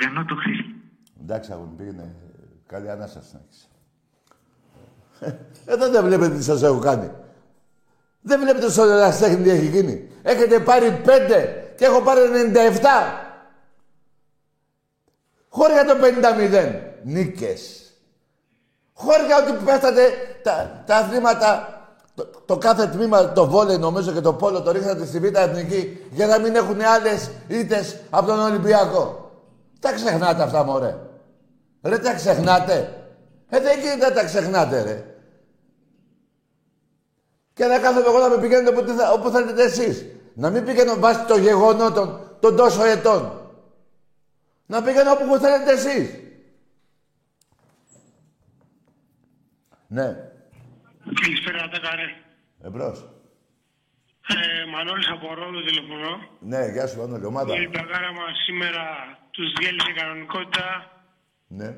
[0.01, 0.75] Γανώ το Χρήση.
[1.21, 2.15] Εντάξει, αγόρι μου, πήγαινε.
[2.67, 3.69] Καλή ανάσταση να έχεις.
[5.65, 7.11] Εδώ δεν βλέπετε τι σας έχω κάνει.
[8.21, 10.09] Δεν βλέπετε στο εραστέχνη τι έχει γίνει.
[10.21, 12.21] Έχετε πάρει πέντε και έχω πάρει
[12.53, 12.85] 97.
[15.49, 16.79] Χώρια το 50-0.
[17.03, 17.91] Νίκες.
[18.93, 20.01] Χώρια ότι πέφτατε
[20.43, 21.81] τα, τα αθλήματα,
[22.15, 26.07] το, το κάθε τμήμα, το βόλεϊ νομίζω και το πόλο το ρίχνατε στη Β' Εθνική
[26.11, 29.31] για να μην έχουν άλλες ήττες από τον Ολυμπιακό.
[29.79, 30.97] Τα ξεχνάτε αυτά, μωρέ.
[31.83, 33.03] Ρε, τα ξεχνάτε.
[33.49, 35.05] Ε, δεν γίνεται να τα ξεχνάτε, ρε.
[37.53, 40.05] Και να κάθομαι εγώ να με πηγαίνετε όπου, θε- όπου θέλετε εσείς.
[40.35, 43.51] Να μην πηγαίνω βάσει των γεγονότων των τόσο ετών.
[44.65, 46.17] Να πηγαίνω όπου θέλετε εσείς.
[49.87, 50.31] Ναι,
[51.21, 52.05] Καλησπέρα, Τακαρέ.
[52.63, 53.07] εμπρός.
[54.27, 56.27] Ε, Μανώλης από Ρόδο τηλεφωνώ.
[56.39, 57.55] Ναι, γεια σου, Μανώλη, ομάδα.
[57.61, 58.83] Η Τακάρα μας σήμερα
[59.31, 60.91] τους διέλυσε κανονικότητα
[61.47, 61.75] Ναι.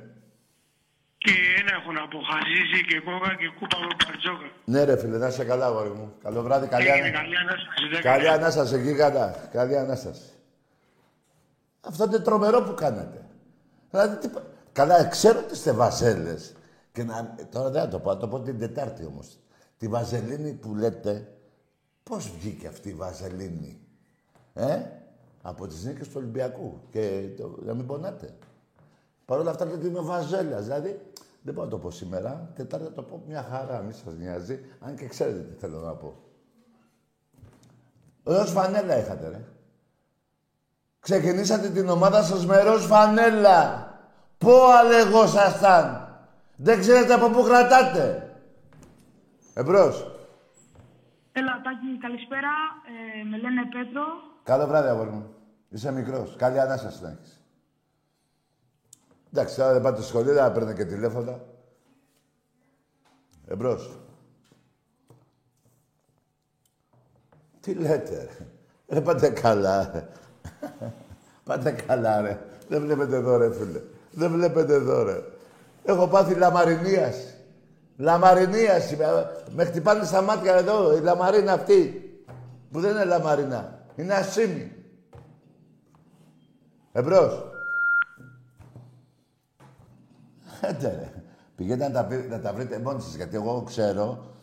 [1.26, 4.48] Και ένα έχουν αποχασίσει και κόκα και κούπα με παρτζόκα.
[4.66, 6.14] Ναι, ρε φίλε, να είσαι καλά, αγόρι μου.
[6.24, 7.18] Καλό βράδυ, καλή, Έγινε ανα...
[7.20, 7.88] καλή ανάσταση.
[7.92, 8.38] δεν καλή έκανε.
[8.42, 9.50] ανάσταση, γίγαντα.
[9.52, 10.30] Καλή ανάσταση.
[11.82, 13.26] Αυτό είναι τρομερό που κάνατε.
[13.92, 14.28] Δηλαδή, τι...
[14.28, 16.56] πα- Καλά, ξέρω ότι είστε βαζέλες.
[16.92, 17.36] Και να...
[17.52, 19.38] Τώρα δεν θα το πω, θα το πω την Τετάρτη όμως.
[19.78, 21.28] Τη βαζελίνη που λέτε,
[22.04, 23.80] πώς βγήκε αυτή η βαζελίνη.
[24.54, 24.78] Ε,
[25.42, 26.82] από τις νίκες του Ολυμπιακού.
[26.92, 27.58] Και το...
[27.66, 28.34] να μην πονάτε.
[29.26, 30.64] Παρ' όλα αυτά λέτε είμαι βαζέλιας.
[30.64, 31.02] Δηλαδή,
[31.42, 32.52] δεν μπορώ να το πω σήμερα.
[32.56, 34.60] Τετάρτη θα το πω μια χαρά, μη σας νοιάζει.
[34.80, 36.16] Αν και ξέρετε τι θέλω να πω.
[38.24, 39.42] Ροζ φανέλα είχατε, ρε.
[41.00, 43.90] Ξεκινήσατε την ομάδα σας με ροζ φανέλα.
[44.38, 46.10] Πού αλεγόσασταν.
[46.56, 48.36] Δεν ξέρετε από πού κρατάτε.
[49.54, 50.12] Εμπρός.
[51.32, 52.52] Έλα, Τάκη, καλησπέρα.
[53.20, 54.04] Ε, με λένε Πέτρο.
[54.44, 55.34] Καλό βράδυ, αγόρι μου.
[55.70, 56.36] Είσαι μικρός.
[56.38, 57.35] Καλή ανάσταση να έχεις.
[59.36, 61.40] Εντάξει, τώρα δεν πάτε στο σχολείο, δεν παίρνει και τηλέφωνα.
[63.48, 64.00] Εμπρός.
[67.60, 68.46] Τι λέτε, ρε.
[68.88, 70.08] Ρε, πάτε καλά, ρε.
[71.44, 72.40] πάτε καλά, ρε.
[72.68, 73.82] Δεν βλέπετε εδώ, ρε, φίλε.
[74.12, 75.24] Δεν βλέπετε εδώ, ρε.
[75.84, 77.34] Έχω πάθει λαμαρινίαση.
[77.98, 78.96] Λαμαρινίαση.
[78.96, 79.06] Με,
[79.50, 82.10] με χτυπάνε στα μάτια εδώ, η λαμαρίνα αυτή.
[82.72, 83.86] Που δεν είναι λαμαρίνα.
[83.96, 84.72] Είναι ασήμι.
[86.92, 87.55] Εμπρός.
[90.68, 91.24] Έντε ρε.
[91.56, 94.34] Πηγαίνετε να τα, πει- να τα βρείτε μόνοι σας, γιατί εγώ ξέρω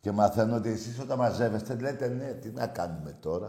[0.00, 3.48] και μαθαίνω ότι εσείς όταν μαζεύεστε λέτε ναι, τι να κάνουμε τώρα.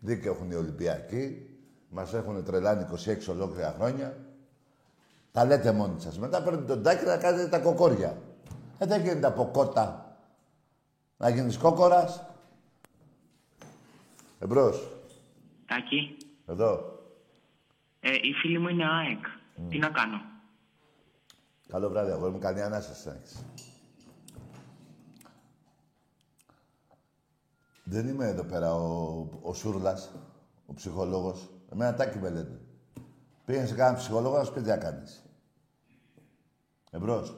[0.00, 1.48] Δίκαιο έχουν οι Ολυμπιακοί,
[1.90, 4.16] μας έχουν τρελάνει 26 ολόκληρα χρόνια.
[5.32, 6.18] Τα λέτε μόνοι σας.
[6.18, 8.18] Μετά παίρνετε τον τάκι να κάνετε τα κοκόρια.
[8.78, 10.16] Ε, δεν γίνεται από κότα
[11.16, 12.24] να γίνεις κόκορας.
[14.38, 14.88] Εμπρός.
[15.66, 16.98] Τάκη, Εδώ.
[18.00, 19.24] ε, η φίλη μου είναι ΑΕΚ.
[19.68, 20.20] Τι να κάνω;
[21.68, 22.38] Καλό βράδυ, αγόρι μου.
[22.38, 23.44] Καλή ανάσταση να έχεις.
[27.84, 30.10] Δεν είμαι εδώ πέρα ο, ο Σούρλας,
[30.66, 31.50] ο ψυχολόγος.
[31.72, 32.60] Εμένα τάκι με λένε.
[33.44, 35.22] Πήγαινε σε κανέναν ψυχολόγο να σου πει τι να κάνεις.
[36.90, 37.36] Εμπρός.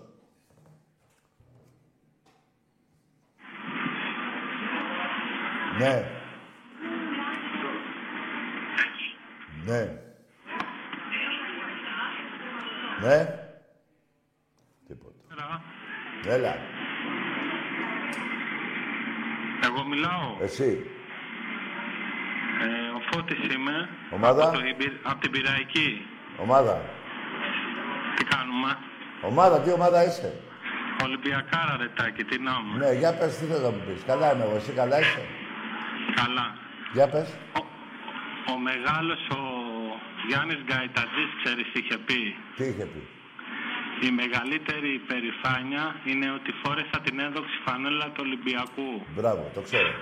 [5.79, 6.05] Ναι.
[9.65, 10.10] Ναι.
[13.03, 13.19] Ναι.
[14.89, 15.15] Τίποτα.
[15.33, 15.63] Έλα.
[16.35, 16.57] Έλα.
[19.65, 20.37] Εγώ μιλάω.
[20.43, 20.91] Εσύ.
[22.63, 23.89] Ε, ο Φώτης είμαι.
[24.11, 26.07] Ομάδα; Από, το, Ιμπη- από την Πυραϊκή.
[26.39, 26.81] Ομάδα.
[28.17, 28.77] Τι κάνουμε;
[29.23, 30.41] Ομάδα, τι ομάδα είσαι;
[31.05, 32.77] Ολυμπιακάρα ρετάκι, τι να μου.
[32.77, 34.03] Ναι, για πες τι θες να μου πεις.
[34.07, 35.23] Καλά είμαι εγώ, εσύ καλά είσαι;
[36.15, 36.55] Καλά.
[36.93, 37.29] Για πες.
[37.59, 37.61] Ο,
[38.53, 39.41] ο μεγάλος ο
[40.31, 42.21] Γιάννης Γκαϊτατζής, ξέρεις τι είχε πει;
[42.57, 43.01] Τι είχε πει;
[44.09, 48.91] Η μεγαλύτερη υπερηφάνεια είναι ότι φόρεσα την έδοξη φανέλα του Ολυμπιακού.
[49.17, 49.93] Μπράβο, το ξέρω.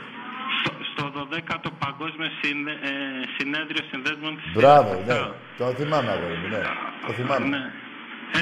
[0.59, 2.93] Στο, στο 12ο Παγκόσμιο Συνε, ε,
[3.37, 5.09] Συνέδριο Συνδέσμων της Μπράβο, Σιρήνης.
[5.09, 5.21] ναι.
[5.61, 6.63] Το θυμάμαι, αγόρι μου, ναι.
[7.07, 7.47] Το θυμάμαι.
[7.57, 7.65] Ναι.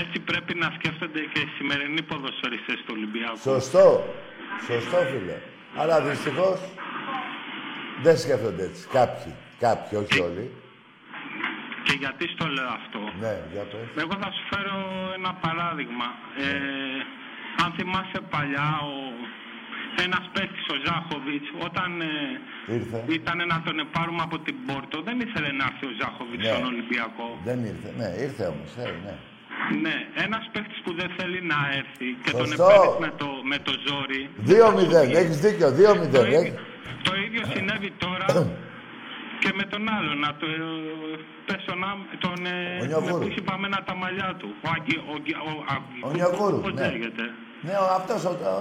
[0.01, 3.37] Έτσι πρέπει να σκέφτονται και οι σημερινοί ποδοσφαιριστές του Ολυμπιακού.
[3.51, 3.87] Σωστό.
[4.68, 5.38] Σωστό, φίλε.
[5.81, 6.59] Αλλά δυστυχώς
[8.05, 8.83] δεν σκέφτονται έτσι.
[8.99, 9.33] Κάποιοι.
[9.66, 10.44] Κάποιοι, όχι όλοι.
[11.87, 13.87] Και γιατί στο λέω αυτό; Ναι, για πες.
[14.03, 14.77] Εγώ θα σου φέρω
[15.18, 16.09] ένα παράδειγμα.
[16.44, 16.49] Ε,
[17.62, 18.94] αν θυμάσαι παλιά, ο,
[20.07, 22.12] ένας παίκτης, ο Ζάχοβιτς, όταν ε,
[22.77, 22.99] Ήρθε.
[23.18, 26.51] ήταν να τον πάρουμε από την Πόρτο, δεν ήθελε να έρθει ο Ζάχοβιτς Ναι.
[26.53, 27.27] στον Ολυμπιακό.
[27.49, 27.88] Δεν ήρθε.
[28.01, 28.70] Ναι, ήρθε όμως.
[28.85, 29.14] Ε, ναι.
[29.85, 29.94] Ναι,
[30.27, 32.64] ένας παίκτης που δεν θέλει να έρθει και τον Σωστό.
[32.68, 34.22] επέρες με το, με το ζόρι.
[34.53, 35.16] 2-0.
[35.22, 35.68] Έχεις δίκιο.
[35.70, 36.09] 2-0.
[36.16, 36.55] Το ίδιο, Έχεις-
[37.09, 38.27] το ίδιο συνέβη τώρα
[39.42, 40.12] και με τον άλλο.
[40.25, 40.59] Να το, ε,
[41.46, 43.18] πες τον, άμ- τον ε, Ο Νιοκούρου.
[43.22, 44.49] που είχε παμένα τα μαλλιά του.
[44.64, 46.87] Ο, Αγγι, ο, Αγγι- ο, Αγγι- Ο Νιοκούρου, Πώς ναι.
[46.90, 47.25] λέγεται.
[47.66, 48.55] Ναι, ο- αυτός ο, ο,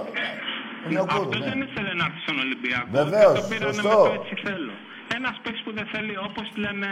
[0.86, 1.48] ο Νιοκούρου, Αυτός ναι.
[1.50, 2.88] δεν ήθελε να έρθει στον Ολυμπιακό.
[3.00, 3.88] Βεβαίως, και τον πήρανε σωστό.
[4.02, 4.74] με το έτσι θέλω.
[5.18, 6.90] Ένας παίκτης που δεν θέλει, όπως λένε,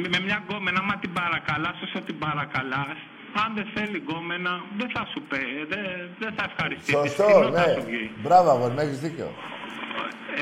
[0.00, 2.96] με- με μια γκόμενα, άμα την παρακαλάς, όσο την παρακαλάς,
[3.42, 5.84] αν δεν θέλει γκόμενα, δεν θα σου πει, δεν,
[6.22, 6.96] δεν θα ευχαριστήσει.
[6.98, 7.72] Σωστό, Κοινό θα ναι.
[7.76, 8.04] σου βγει.
[8.24, 9.28] Μπράβο, αγόρι μου, έχεις δίκιο.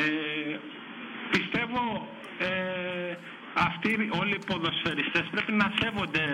[0.00, 0.56] Ε,
[1.34, 1.80] πιστεύω
[2.48, 3.16] ε,
[3.54, 6.24] αυτοί όλοι οι ποδοσφαιριστές πρέπει να σέβονται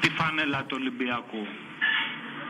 [0.00, 1.42] τη φανέλα του Ολυμπιακού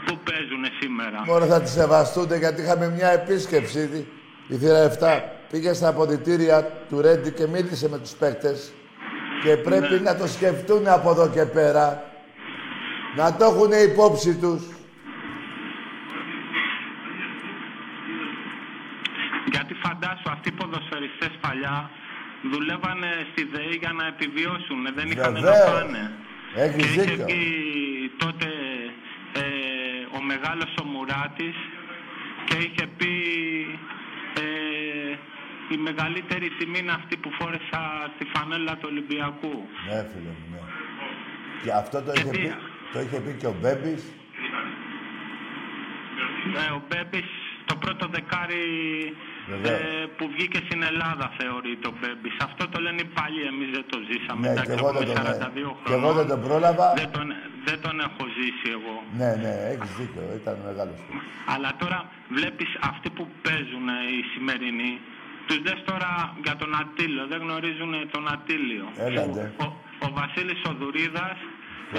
[0.04, 1.22] που παίζουν σήμερα.
[1.26, 4.06] Μόνο θα τη σεβαστούνται γιατί είχαμε μια επίσκεψη.
[4.48, 8.72] Η θύρα 7 πήγε στα αποδητήρια του Ρέντι και μίλησε με τους παίκτες
[9.42, 10.00] και πρέπει Ναι.
[10.00, 12.04] να το σκεφτούν από εδώ και πέρα.
[13.16, 14.62] Να το έχουν υπόψη τους.
[19.52, 21.90] Γιατί φαντάσου αυτοί οι ποδοσφαιριστές παλιά
[22.42, 25.70] δουλεύανε στη ΔΕΗ για να επιβιώσουν, δεν είχαν να Βεβαίως.
[25.70, 26.12] πάνε.
[26.54, 27.24] Έχεις και είχε δίκιο.
[27.24, 28.46] βγει τότε
[29.32, 29.42] ε,
[30.18, 31.56] ο μεγάλος ο Μουράτης
[32.44, 33.12] και είχε πει
[34.34, 35.14] ε,
[35.74, 39.68] η μεγαλύτερη τιμή είναι αυτή που φόρεσα τη φανέλα του Ολυμπιακού.
[39.88, 40.58] Ναι, φίλε μου, ναι.
[41.62, 42.54] Και αυτό το είχε τι- πει,
[42.92, 44.02] το είχε πει και ο Μπέμπης.
[46.68, 47.30] Ε, ο Μπέμπης
[47.64, 49.39] το πρώτο δεκάρι Βεβαίως.
[49.62, 52.36] Ε, που βγήκε στην Ελλάδα θεωρείται ο Μπέμπης.
[52.48, 54.40] Αυτό το λένε οι παλιοί, εμείς δεν το ζήσαμε.
[54.44, 56.86] Ναι, Εντάξει, και εγώ έχουμε δεν τον, 42 και εγώ δεν τον πρόλαβα.
[57.00, 57.26] Δεν τον,
[57.68, 58.96] δεν τον έχω ζήσει εγώ.
[59.20, 60.22] Ναι, ναι, έχεις δίκιο.
[60.40, 60.98] Ήταν μεγάλος.
[61.54, 61.98] Αλλά τώρα
[62.36, 64.92] βλέπεις αυτοί που παίζουν ε, οι σημερινοί,
[65.46, 66.10] τους δες τώρα
[66.46, 68.86] για τον Ατήλιο, δεν γνωρίζουν τον Ατήλιο.
[69.08, 69.42] Έλατε.
[69.64, 69.66] Ο,
[70.06, 71.38] ο Βασίλης Οδουρίδας,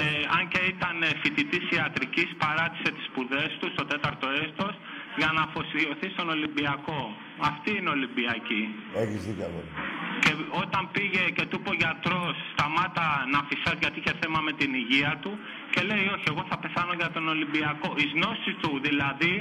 [0.02, 0.04] ε,
[0.38, 4.74] αν και ήταν ε, φοιτητής ιατρικής, παράτησε τις σπουδές του στο τέταρτο έστος
[5.20, 7.02] για να αφοσιωθεί στον Ολυμπιακό.
[7.50, 8.62] Αυτή είναι Ολυμπιακή.
[9.04, 9.84] Έχεις δίκιο, αγόρι μου.
[10.24, 10.32] Και
[10.64, 14.70] όταν πήγε και του είπε ο γιατρός σταμάτα να φυσάς γιατί είχε θέμα με την
[14.82, 15.32] υγεία του
[15.74, 17.90] και λέει όχι εγώ θα πεθάνω για τον Ολυμπιακό.
[18.04, 19.34] Η γνώση του δηλαδή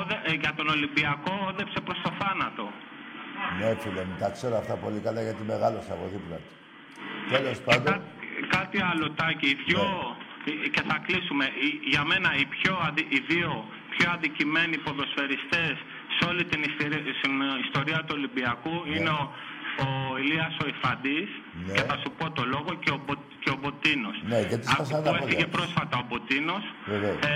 [0.00, 2.66] όδε- ε, για τον Ολυμπιακό όδεψε προς το θάνατο.
[3.58, 6.52] Ναι, φίλε μου, τα ξέρω αυτά πολύ καλά γιατί μεγάλωσα από δίπλα του.
[7.34, 8.04] Τέλος πάντων, Κά-
[8.56, 9.86] κάτι άλλο τάκι, οι δυο,
[10.64, 13.52] ε, και θα κλείσουμε, Οι- για μένα οι, πιο αδι- οι δύο
[13.94, 15.74] πιο αδικημένοι ποδοσφαιριστές
[16.16, 17.34] σε όλη την ιστορία, στην
[17.66, 19.22] ιστορία του Ολυμπιακού είναι ο,
[19.86, 19.88] ο
[20.22, 21.28] Ηλίας ο Ιφαντής
[21.66, 21.72] Ναι.
[21.76, 24.16] και θα σου πω το λόγο και ο, Μπο- και ο Μποτίνος.
[24.30, 25.54] Ναι, γιατί Από σπάσανε που τα πόδια έφυγε τους.
[25.56, 26.64] πρόσφατα ο Μποτίνος.
[26.92, 27.18] Βεβαίως.
[27.30, 27.32] Ε,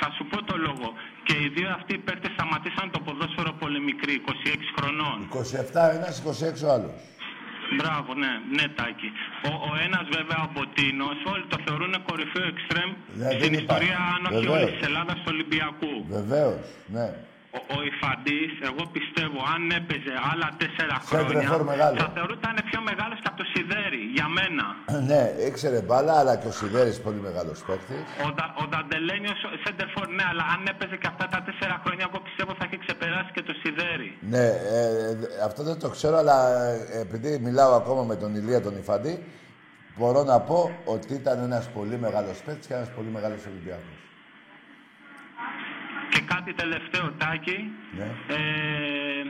[0.00, 0.88] θα σου πω το λόγο.
[1.26, 5.16] Και οι δύο αυτοί οι παίκτες σταματήσαν το ποδόσφαιρο πολύ μικροί, 26 χρονών.
[5.28, 6.94] 27 ένας, 26 ο άλλος.
[7.78, 9.08] Μπράβο, ναι, ναι, Τάκη.
[9.48, 13.60] Ο, ο ένας βέβαια ο Μποτίνος, όλοι το θεωρούν κορυφαίο εξτρέμ Ναι, δεν στην υπάρχει.
[13.62, 14.62] ιστορία, αν όχι Βεβαίως.
[14.62, 15.92] όλη της Ελλάδας του Ολυμπιακού.
[16.18, 16.60] Βεβαίως,
[16.96, 17.08] ναι.
[17.56, 21.96] Ο, ο Ιφαντής, εγώ πιστεύω, αν έπαιζε άλλα τέσσερα Σέντρεφορ χρόνια, μεγάλο.
[22.02, 24.64] θα θεωρούταν πιο μεγάλος και από το Σιδέρι, για μένα.
[25.10, 28.00] ναι, ήξερε μπάλα, αλλά και ο Σιδέρης πολύ μεγάλος παίκτης.
[28.24, 32.18] Ο, Ντα, ο Νταντελένιος Σέντερφορ, ναι, αλλά αν έπαιζε και αυτά τα τέσσερα χρόνια, εγώ
[32.26, 34.10] πιστεύω θα είχε ξεπεράσει και το Σιδέρι.
[34.34, 34.46] Ναι,
[34.78, 38.74] ε, ε, αυτό δεν το ξέρω, αλλά ε, επειδή μιλάω ακόμα με τον Ηλία τον
[38.82, 39.14] Ιφαντή,
[39.96, 40.58] μπορώ να πω
[40.94, 44.07] ότι ήταν ένας πολύ μεγάλος παίκτης και ένας πολύ μεγάλος Ολυμπιακός.
[46.12, 47.58] Και κάτι τελευταίο, Τάκη.
[47.98, 48.08] Ναι.
[48.36, 49.22] Ε,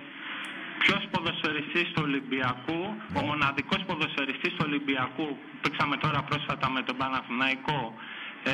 [0.83, 3.19] ποιος ποδοσφαιριστής του Ολυμπιακού, Ναι.
[3.19, 5.29] ο μοναδικός ποδοσφαιριστής του Ολυμπιακού,
[5.63, 7.83] παίξαμε τώρα πρόσφατα με τον Παναθηναϊκό,
[8.45, 8.53] ε,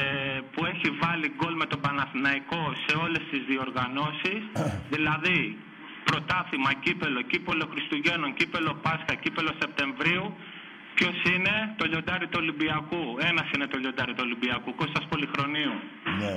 [0.52, 4.42] που έχει βάλει γκολ με τον Παναθηναϊκό σε όλες τις διοργανώσεις,
[4.94, 5.38] δηλαδή
[6.04, 10.26] πρωτάθλημα, κύπελο, κύπελο Χριστουγέννων, κύπελο Πάσχα, κύπελο Σεπτεμβρίου.
[10.94, 13.02] Ποιος είναι το λιοντάρι του Ολυμπιακού.
[13.30, 14.74] Ένας είναι το λιοντάρι του Ολυμπιακού.
[14.74, 15.74] Κώστας Πολυχρονίου.
[16.20, 16.34] Ναι.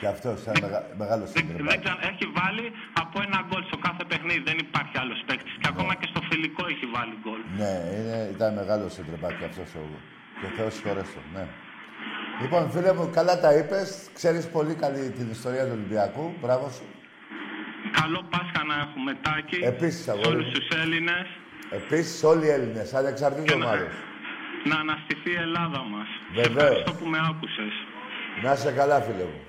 [0.00, 2.66] Και αυτό ήταν μεγα, μεγάλο Δεν, δεν ξέρω, έχει βάλει
[3.02, 4.42] από ένα γκολ στο κάθε παιχνίδι.
[4.50, 5.54] Δεν υπάρχει άλλος παίκτης.
[5.60, 7.40] Και ακόμα και στο φιλικό έχει βάλει γκολ.
[7.62, 9.82] Ναι, είναι, ήταν μεγάλο συντρεπάκι αυτός ο.
[10.40, 11.44] Και Θεός συγχωρέσω, ναι.
[12.42, 13.88] Λοιπόν, φίλε μου, καλά τα είπες.
[14.18, 16.24] Ξέρεις πολύ καλή την ιστορία του Ολυμπιακού.
[16.42, 16.86] Μπράβο σου.
[18.00, 19.58] Καλό Πάσχα να έχουμε τάκι.
[19.72, 20.52] Επίσης, σε αγόρι όλους μου.
[20.52, 21.26] τους Έλληνες.
[21.70, 23.88] Επίσης, όλοι οι Έλληνες, ανεξαρτήτως Και να- ομάδε.
[24.70, 26.08] Να αναστηθεί η Ελλάδα μας.
[26.34, 26.62] Σε Βεβαίως.
[26.62, 27.72] Ευχαριστώ που με άκουσες.
[28.42, 29.40] Να είσαι καλά, φίλε μου.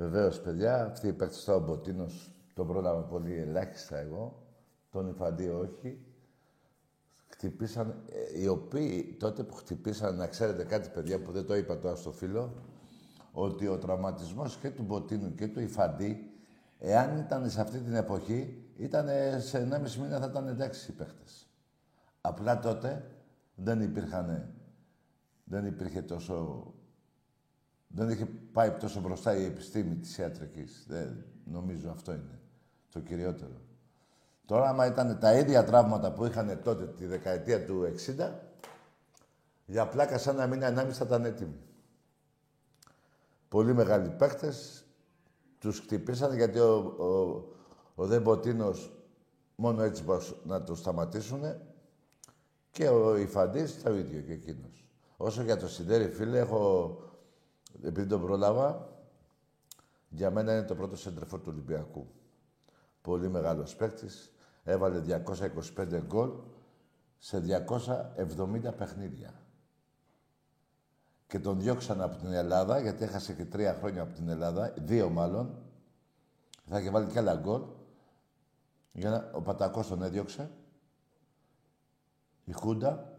[0.00, 4.46] Βεβαίως, παιδιά, αυτή η παίκτης τώρα ο Μποτίνος τον πρόλαβα πολύ ελάχιστα εγώ.
[4.90, 6.04] Τον Ιφαντή όχι.
[7.26, 11.78] Χτυπήσαν, ε, οι οποίοι τότε που χτυπήσαν, να ξέρετε κάτι παιδιά που δεν το είπα
[11.78, 12.54] τώρα στο φίλο,
[13.32, 16.30] ότι ο τραυματισμός και του Μποτίνου και του Ιφαντή,
[16.78, 19.06] εάν ήταν σε αυτή την εποχή, ήταν
[19.38, 21.48] σε 1,5 μήνα θα ήταν εντάξει οι παίχτες.
[22.20, 23.10] Απλά τότε
[23.54, 24.54] δεν υπήρχαν,
[25.44, 26.64] δεν υπήρχε τόσο,
[27.94, 30.84] δεν είχε πάει τόσο μπροστά η επιστήμη της ιατρικής.
[30.88, 32.38] Δεν, νομίζω αυτό είναι
[32.92, 33.60] το κυριότερο.
[34.46, 38.30] Τώρα, άμα ήταν τα ίδια τραύματα που είχαν τότε τη δεκαετία του 60,
[39.66, 41.58] για πλάκα σαν ένα μήνα ενάμιση θα ήταν έτοιμοι.
[43.48, 44.84] Πολύ μεγάλοι παίχτες,
[45.58, 47.44] τους χτυπήσαν γιατί ο, ο,
[47.94, 48.92] ο Δεμποτίνος
[49.56, 51.42] μόνο έτσι μπορούσε να το σταματήσουν
[52.70, 54.84] και ο Ιφαντής το ίδιος και εκείνος.
[55.16, 56.96] Όσο για το Σιδέρι, φίλε, έχω,
[57.82, 58.88] επειδή τον πρόλαβα,
[60.08, 62.06] για μένα είναι το πρώτο σεντρεφόρ του Ολυμπιακού.
[63.02, 64.32] Πολύ μεγάλος παίκτης.
[64.64, 65.22] Έβαλε
[65.76, 66.30] 225 γκολ
[67.18, 69.40] σε 270 παιχνίδια.
[71.26, 75.10] Και τον διώξαν από την Ελλάδα, γιατί έχασε και τρία χρόνια από την Ελλάδα, δύο
[75.10, 75.62] μάλλον.
[76.64, 77.62] Θα είχε βάλει και άλλα γκολ.
[78.92, 80.50] Για να, ο Πατακός τον έδιωξε.
[82.44, 83.18] Η Χούντα.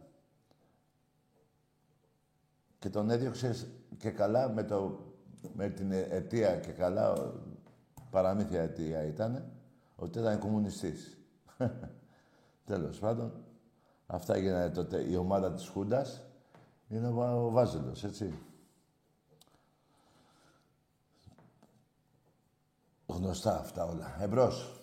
[2.79, 4.99] Και τον έδιωξε και καλά με, το,
[5.53, 7.33] με την αιτία και καλά,
[8.11, 9.51] παραμύθια αιτία ήταν,
[9.95, 11.17] ότι ήταν κομμουνιστής.
[12.65, 13.31] Τέλος πάντων,
[14.07, 16.21] αυτά γίνανε τότε η ομάδα της Χούντας.
[16.89, 18.33] Είναι ο, Βα- ο Βάζελος, έτσι.
[23.07, 24.17] Γνωστά αυτά όλα.
[24.19, 24.75] Εμπρός.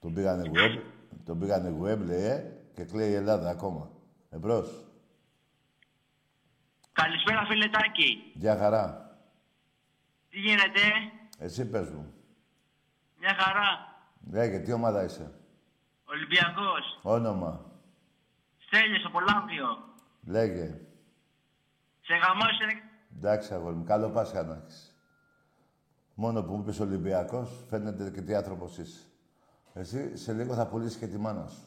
[0.00, 0.82] Τον πήγανε web,
[1.24, 3.90] τον πήγανε web, λέει, ε, και κλαίει η Ελλάδα ακόμα.
[4.30, 4.87] Εμπρός.
[7.02, 8.32] Καλησπέρα φιλετάκι.
[8.34, 9.10] Γεια χαρά.
[10.30, 10.80] Τι γίνεται,
[11.38, 12.14] Εσύ πες μου.
[13.20, 13.68] μια χαρά.
[14.30, 15.32] Λέγε, τι ομάδα είσαι;
[16.04, 16.98] Ολυμπιακός.
[17.02, 17.64] Όνομα.
[18.66, 19.66] Στέλιος από Λάμπριο.
[20.26, 20.80] Λέγε.
[22.00, 22.82] Σε γαμώσαι.
[23.16, 23.84] Εντάξει, αγόρι μου.
[23.84, 24.96] Καλό Πάσχα να έχεις.
[26.14, 29.00] Μόνο που μου είπες Ολυμπιακός, φαίνεται και τι άνθρωπος είσαι.
[29.74, 31.62] Εσύ σε λίγο θα πουλήσεις και τη μάνα σου.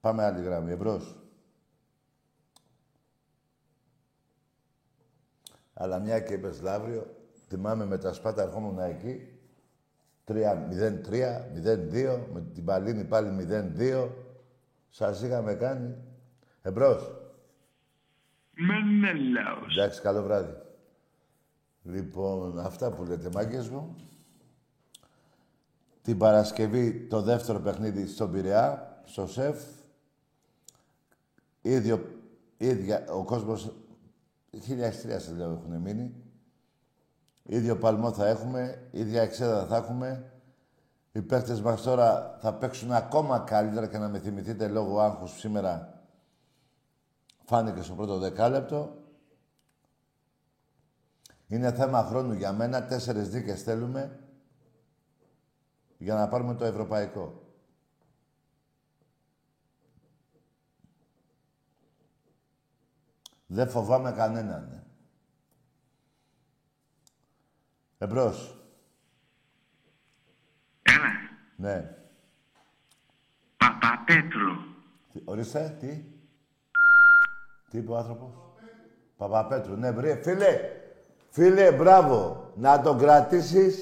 [0.00, 0.70] Πάμε άλλη γραμμή.
[0.72, 1.16] Εμπρός.
[5.80, 7.06] Αλλά μια και είπες Λαύριο,
[7.48, 9.32] θυμάμαι με τα σπάτα ερχόμουν εκεί.
[10.24, 14.08] 3-0-3, 0-2, με την Παλίνη πάλι 0-2.
[14.88, 15.94] Σας είχαμε κάνει.
[16.62, 17.10] Εμπρός.
[18.52, 19.76] Μενέλαος.
[19.76, 20.52] Εντάξει, καλό βράδυ.
[21.82, 23.96] Λοιπόν, αυτά που λέτε, μάγκες μου.
[26.02, 29.64] Την Παρασκευή το δεύτερο παιχνίδι στον Πειραιά, στο ΣΕΦ.
[31.62, 32.00] Ίδιο,
[32.56, 33.72] ίδια, ο κόσμος,
[34.62, 36.14] χίλια εστρία σε λέω έχουν μείνει.
[37.42, 40.32] Ίδιο παλμό θα έχουμε, ίδια εξέδρα θα έχουμε.
[41.12, 46.02] Οι παίχτες μας τώρα θα παίξουν ακόμα καλύτερα και να με θυμηθείτε λόγω άγχους σήμερα
[47.44, 48.96] φάνηκε στο πρώτο δεκάλεπτο.
[51.46, 52.84] Είναι θέμα χρόνου για μένα.
[52.84, 54.18] Τέσσερις δίκες θέλουμε
[55.98, 57.47] για να πάρουμε το ευρωπαϊκό.
[63.50, 64.68] Δεν φοβάμαι κανέναν.
[64.70, 64.82] ναι.
[67.98, 68.56] Εμπρός.
[70.82, 71.08] Έλα.
[71.56, 71.94] Ναι.
[73.56, 74.52] Παπαπέτρου.
[75.12, 76.04] Τι- Ορίστε, τι;
[77.70, 78.30] Τι είπε ο άνθρωπος;
[79.16, 79.76] Παπαπέτρου.
[79.76, 80.60] Ναι, βρε, φίλε.
[81.30, 82.50] Φίλε, μπράβο.
[82.56, 83.78] Να τον κρατήσεις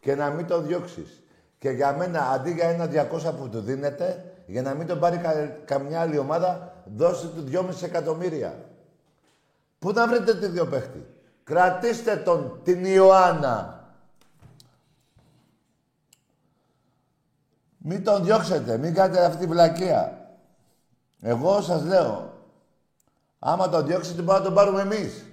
[0.00, 1.22] και να μην τον διώξεις.
[1.58, 5.16] Και για μένα, αντί για ένα 200 που του δίνετε, για να μην τον πάρει
[5.18, 8.64] κα- καμιά άλλη ομάδα, δώστε του 2,5 εκατομμύρια.
[9.78, 11.06] Πού να βρείτε τη δύο παίχτη;
[11.44, 13.82] Κρατήστε τον, την Ιωάννα.
[17.78, 20.28] Μην τον διώξετε, μην κάνετε αυτή τη βλακεία.
[21.20, 22.32] Εγώ σας λέω,
[23.38, 25.24] άμα τον διώξετε, μπορούμε να τον πάρουμε εμείς.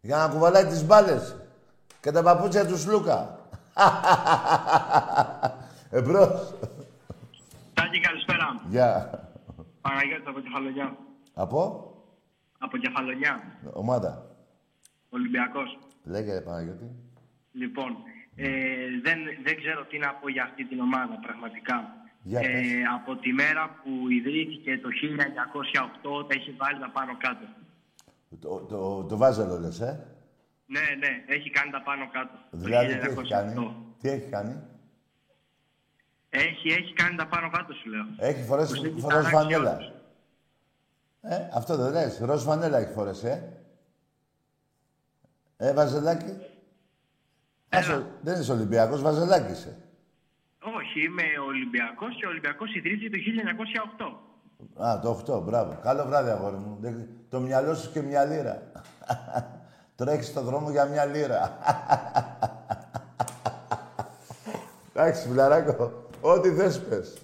[0.00, 1.36] Για να κουβαλάει τις μπάλες.
[2.00, 3.38] Και τα παπούτσια του Σλούκα.
[5.90, 6.54] Εμπρός.
[7.74, 8.60] Τάκη, καλησπέρα.
[8.68, 9.10] Γεια.
[9.80, 10.96] Παναγιώτης από Κεφαλονιά.
[11.34, 11.93] Από;
[12.64, 13.34] Από Κεφαλονιά.
[13.72, 14.12] ομάδα.
[15.08, 15.78] Ολυμπιακός.
[16.04, 16.88] Λέγε Παναγιώτη.
[17.52, 17.90] Λοιπόν,
[18.36, 18.48] ε,
[19.02, 21.76] δεν, δεν ξέρω τι να πω για αυτή την ομάδα πραγματικά.
[22.22, 22.50] Για πες.
[22.50, 24.88] ε, από τη μέρα που ιδρύθηκε το
[26.22, 27.46] 1908 τα έχει βάλει τα πάνω κάτω.
[28.40, 30.06] Το, το, το βάζελο λες, ε.
[30.66, 32.34] Ναι, ναι, έχει κάνει τα πάνω κάτω.
[32.50, 33.28] το Δηλαδή τι έχει 1908.
[33.28, 34.54] κάνει; Τι έχει κάνει;
[36.28, 38.04] Έχει, έχει κάνει τα πάνω κάτω σου λέω.
[38.16, 39.78] Έχει φορέσει Τους έχει φορές ταράξει φανέλα.
[41.24, 41.36] Όλους.
[41.38, 42.18] Ε, αυτό δεν λες.
[42.18, 43.42] Ροζ φανέλα έχει φορέσει, ε.
[45.56, 46.36] Ε, Βαζελάκη.
[47.68, 49.76] Άσο, δεν είσαι Ολυμπιακός, Βαζελάκης είσαι.
[50.78, 54.84] Όχι, είμαι Ολυμπιακός και ο Ολυμπιακός ιδρύθηκε το 1908.
[54.86, 55.78] Α, το 8, μπράβο.
[55.82, 56.76] Καλό βράδυ, αγόρι μου.
[56.80, 58.62] Δεν- Το μυαλό σου και μια λίρα.
[59.96, 61.58] Τρέχεις στον δρόμο για μια λίρα.
[64.94, 66.06] Εντάξει, φιλαράκο.
[66.20, 67.18] Ό,τι θες πες.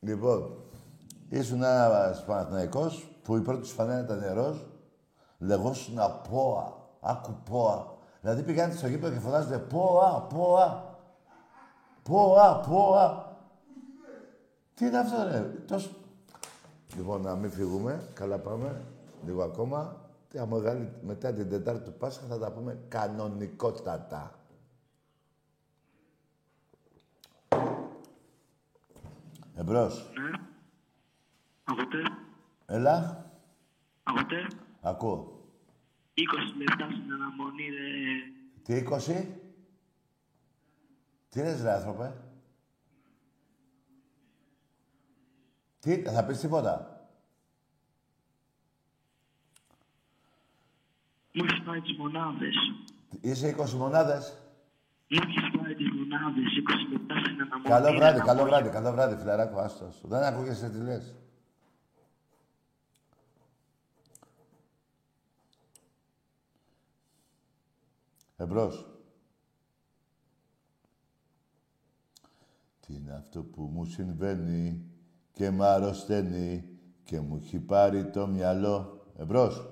[0.00, 0.61] Λοιπόν,
[1.38, 4.66] ήσουν ένας Παναθηναϊκός που η πρώτη σου φανέλα ήταν νερός.
[5.38, 5.98] Λεγόσουν
[6.30, 6.76] ΠΟΑ.
[7.00, 7.94] Άκου ΠΟΑ.
[8.20, 10.96] Δηλαδή πηγαίνετε στο γήπεδο και φωνάζετε ΠΟΑ, ΠΟΑ.
[12.02, 13.36] ΠΟΑ, ΠΟΑ.
[14.74, 15.90] Τι είναι αυτό, ρε; Τόσο...
[16.96, 18.08] Λοιπόν, να μην φύγουμε.
[18.14, 18.80] Καλά πάμε.
[19.24, 19.96] Λίγο ακόμα.
[20.28, 24.30] Τι αμογάλη, μετά την Τετάρτη του Πάσχα θα τα πούμε κανονικότατα.
[29.54, 30.12] Εμπρός.
[31.64, 32.02] Ακούτε,
[32.66, 33.26] Έλα.
[34.02, 34.46] ακούτε.
[34.80, 35.40] Ακούω.
[36.14, 37.82] 20 λεπτά στην αναμονή, ρε.
[38.62, 39.26] Τι, 20.
[41.28, 42.12] Τι λες, ρε άνθρωπε;
[45.78, 47.06] Τι, θα πεις τίποτα;
[51.34, 52.54] Μου έχεις πάει τις μονάδες.
[53.20, 54.38] Είσαι 20 μονάδες;
[55.08, 57.68] Μου έχεις πάει τις μονάδες, 20 λεπτά στην αναμονή.
[57.68, 58.46] Καλό ρε, βράδυ, να καλό πω.
[58.46, 60.00] βράδυ, καλό βράδυ, φιλαράκο, άστος.
[60.04, 61.14] Δεν ακούγεσαι τι λες.
[68.36, 68.86] Εμπρός.
[72.80, 74.90] Τι είναι αυτό που μου συμβαίνει
[75.32, 76.68] και μ' αρρωσταίνει
[77.04, 79.06] και μου έχει πάρει το μυαλό.
[79.18, 79.68] Εμπρός.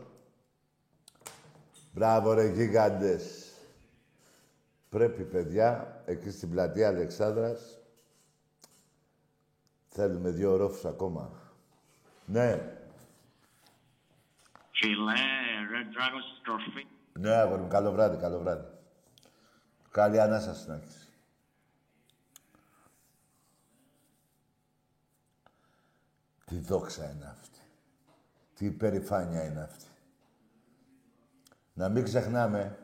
[1.92, 3.52] Μπράβο ρε γίγαντες.
[4.88, 7.78] Πρέπει, παιδιά, εκεί στην πλατεία Αλεξάνδρας,
[9.88, 11.30] θέλουμε δύο ορόφους ακόμα.
[12.26, 12.80] Ναι,
[14.80, 15.12] Φιλέ,
[15.72, 16.86] Red Dragon στροφή.
[17.20, 18.66] Ναι, αγόρι μου, καλό βράδυ, καλό βράδυ.
[19.90, 21.08] Καλή ανάσταση να έχεις.
[26.44, 27.60] Τι δόξα είναι αυτή.
[28.54, 29.84] Τι υπερηφάνεια είναι αυτή.
[31.72, 32.78] Να μην ξεχνάμε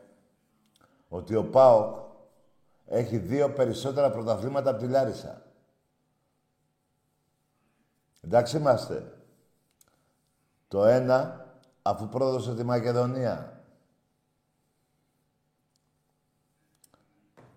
[1.09, 1.95] ότι ο ΠΑΟΚ
[2.85, 5.41] έχει δύο περισσότερα πρωταθλήματα από τη Λάρισα.
[8.21, 9.17] Εντάξει είμαστε.
[10.67, 11.45] Το ένα,
[11.81, 13.56] αφού πρόδωσε τη Μακεδονία.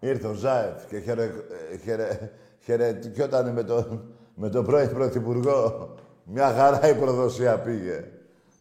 [0.01, 1.24] Ήρθε ο Ζάεφ και χαιρε,
[1.70, 5.94] ε, χαιρε, χαιρετιόταν με τον, με τον πρώην Πρωθυπουργό.
[6.24, 8.05] Μια χαρά η προδοσία πήγε.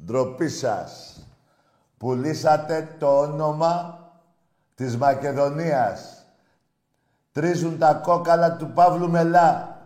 [0.06, 1.24] Ντροπή σας.
[1.98, 4.00] Πουλήσατε το όνομα
[4.76, 6.26] της Μακεδονίας.
[7.32, 9.82] Τρίζουν τα κόκαλα του Παύλου Μελά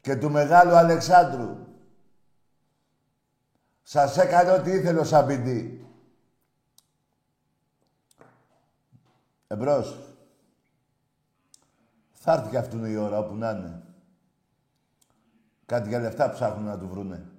[0.00, 1.56] και του Μεγάλου Αλεξάνδρου.
[3.82, 5.86] Σας έκανε ό,τι ήθελε ο Σαμπιντή.
[9.46, 10.13] Εμπρός.
[12.26, 13.82] Θα έρθει και αυτού η ώρα όπου να είναι.
[15.66, 17.30] Κάτι για λεφτά ψάχνουν να του βρούνε.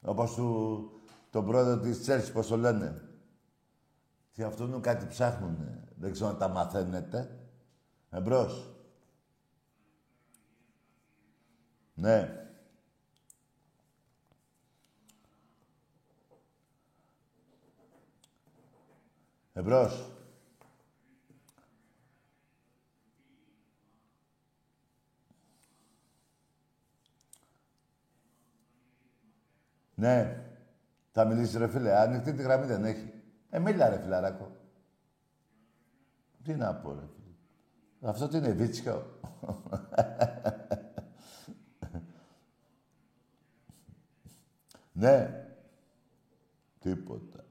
[0.00, 0.90] Όπως του,
[1.30, 3.08] τον πρόεδρο της Τσέλσης, πώς το λένε.
[4.32, 5.88] Και αυτόν κάτι ψάχνουνε.
[5.94, 7.48] Δεν ξέρω αν τα μαθαίνετε.
[8.10, 8.74] Εμπρός.
[11.94, 12.48] Ναι.
[19.52, 20.19] Εμπρός.
[30.00, 30.44] Ναι.
[31.12, 31.98] Θα μιλήσεις ρε φίλε.
[31.98, 33.12] Ανοιχτή τη γραμμή δεν έχει.
[33.50, 34.50] Ε, μίλα ρε φιλαράκο.
[36.44, 37.34] Τι να πω ρε φίλε.
[38.10, 39.20] Αυτό τι είναι βίτσιο.
[44.92, 45.44] ναι.
[46.78, 47.44] Τίποτα.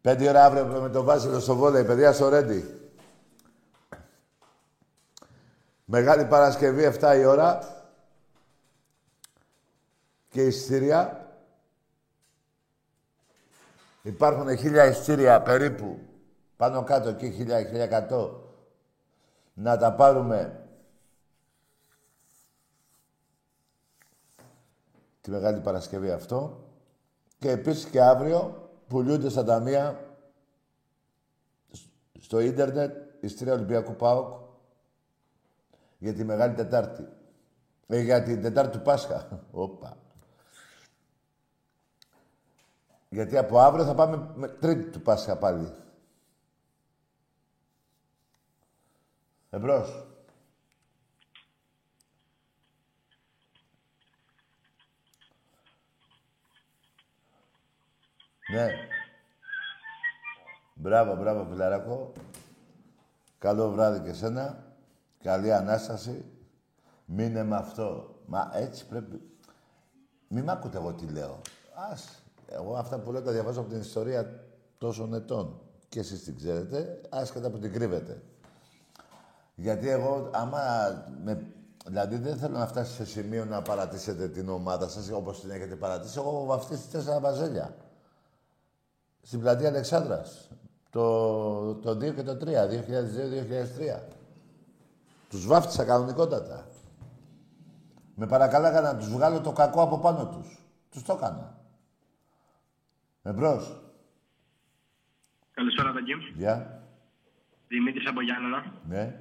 [0.00, 2.90] Πέντε ώρα αύριο με το Βάσιλο στο βόλεϊ, παιδιά στο Ρέντι.
[5.84, 7.77] Μεγάλη Παρασκευή, 7 η ώρα.
[10.38, 11.26] Και η εισιτήρια
[14.02, 15.98] Υπάρχουν χίλια ειστήρια περίπου,
[16.56, 18.52] πάνω κάτω εκεί, χίλια, χίλια εκατό.
[19.54, 20.68] Να τα πάρουμε
[25.20, 26.64] τη Μεγάλη Παρασκευή αυτό.
[27.38, 30.16] Και επίσης και αύριο πουλούνται στα ταμεία
[32.20, 34.32] στο ίντερνετ ιστήρια Ολυμπιακού ΠΑΟΚ
[35.98, 37.08] για τη Μεγάλη Τετάρτη.
[37.86, 39.28] Ε, για την Τετάρτη του Πάσχα.
[39.50, 39.96] Όπα.
[43.08, 45.72] Γιατί από αύριο θα πάμε με Τρίτη του Πάσχα πάλι.
[49.50, 50.06] Εμπρός.
[58.50, 58.66] Ναι.
[60.74, 62.12] Μπράβο, μπράβο, φιλαράκο.
[63.38, 64.74] Καλό βράδυ και σένα.
[65.22, 66.24] Καλή Ανάσταση.
[67.04, 68.20] Μείνε με αυτό.
[68.26, 69.38] Μα έτσι πρέπει...
[70.28, 71.40] Μην μ' ακούτε εγώ τι λέω.
[71.90, 72.22] Ας.
[72.48, 74.44] Εγώ αυτά που λέω τα διαβάζω από την ιστορία
[74.78, 75.60] τόσων ετών.
[75.88, 78.22] Και εσείς την ξέρετε, άσχετα που την κρύβετε.
[79.54, 80.60] Γιατί εγώ, άμα
[81.24, 81.46] με...
[81.86, 85.74] Δηλαδή δεν θέλω να φτάσει σε σημείο να παρατήσετε την ομάδα σας όπως την έχετε
[85.74, 86.18] παρατήσει.
[86.18, 87.74] Εγώ έχω βαφτίσει τέσσερα βαζέλια.
[89.22, 90.50] Στην πλατεία Αλεξάνδρας.
[90.90, 92.46] Το, το 2 και το 3,
[93.98, 94.00] 2002-2003.
[95.28, 96.66] Τους βάφτισα κανονικότατα.
[98.14, 100.62] Με παρακαλάγα να τους βγάλω το κακό από πάνω τους.
[100.90, 101.57] Τους το έκανα.
[103.22, 103.80] Εμπρός.
[105.54, 106.14] Καλησπέρα, Ταγκή.
[106.34, 106.82] Γεια.
[107.68, 108.64] Δημήτρης από Γιάννενα.
[108.88, 109.14] Ναι.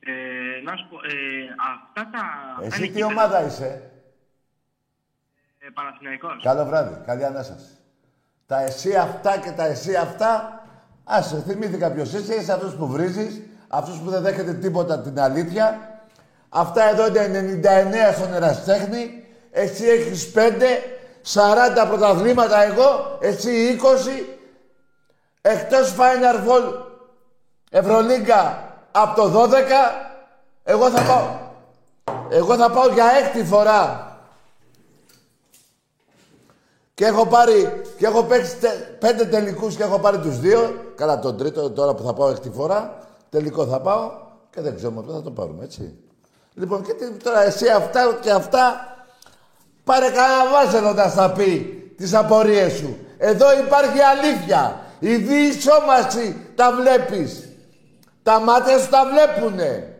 [0.00, 2.22] Ε, να σου πω, ε, αυτά τα...
[2.64, 3.90] Εσύ είναι τι κύπελα, ομάδα είσαι;
[5.58, 6.42] Ε, Παναθηναϊκός.
[6.42, 7.04] Καλό βράδυ.
[7.06, 7.76] Καλή Ανάσταση.
[8.46, 10.62] Τα εσύ αυτά και τα εσύ αυτά,
[11.04, 15.96] άσε, θυμήθηκα ποιος είσαι, είσαι αυτός που βρίζεις, αυτός που δεν δέχεται τίποτα την αλήθεια.
[16.48, 17.60] Αυτά εδώ είναι
[18.10, 20.97] 99 στον εραστέχνη, εσύ έχεις 5,
[21.34, 24.36] 40 πρωταθλήματα εγώ, εσύ 20,
[25.40, 26.74] εκτός Final Four,
[27.70, 29.54] Ευρωλίγκα από το 12,
[30.64, 31.46] εγώ θα πάω.
[32.30, 34.06] Εγώ θα πάω για έκτη φορά
[36.94, 38.68] και έχω πάρει και έχω παίξει τε,
[38.98, 40.92] πέντε τελικούς και έχω πάρει τους δύο.
[40.96, 42.98] Καλά, τον τρίτο τώρα που θα πάω έκτη φορά,
[43.30, 44.10] τελικό θα πάω
[44.50, 45.98] και δεν ξέρω πότε θα το πάρουμε, έτσι.
[46.54, 48.96] Λοιπόν, και τι- τώρα εσύ αυτά και αυτά,
[49.88, 51.58] πάρε κανένα βάζελο να στα πει
[51.96, 52.98] τις απορίες σου.
[53.18, 54.80] Εδώ υπάρχει αλήθεια.
[54.98, 57.48] Η διεισόμαση τα βλέπεις.
[58.22, 59.98] Τα μάτια σου τα βλέπουνε.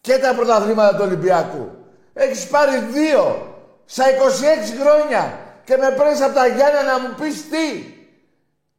[0.00, 1.70] Και τα πρωταθλήματα του Ολυμπιακού.
[2.12, 3.54] Έχεις πάρει δύο
[3.84, 7.94] στα 26 χρόνια και με παίρνεις από τα Γιάννα να μου πεις τι.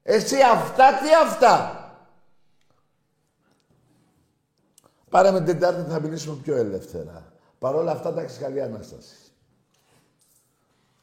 [0.03, 1.75] Εσύ αυτά, τι αυτά.
[5.09, 7.30] Πάρε με την Τετάρτη θα μιλήσουμε πιο ελεύθερα.
[7.61, 9.15] Παρ' όλα αυτά, εντάξει, καλή Ανάσταση.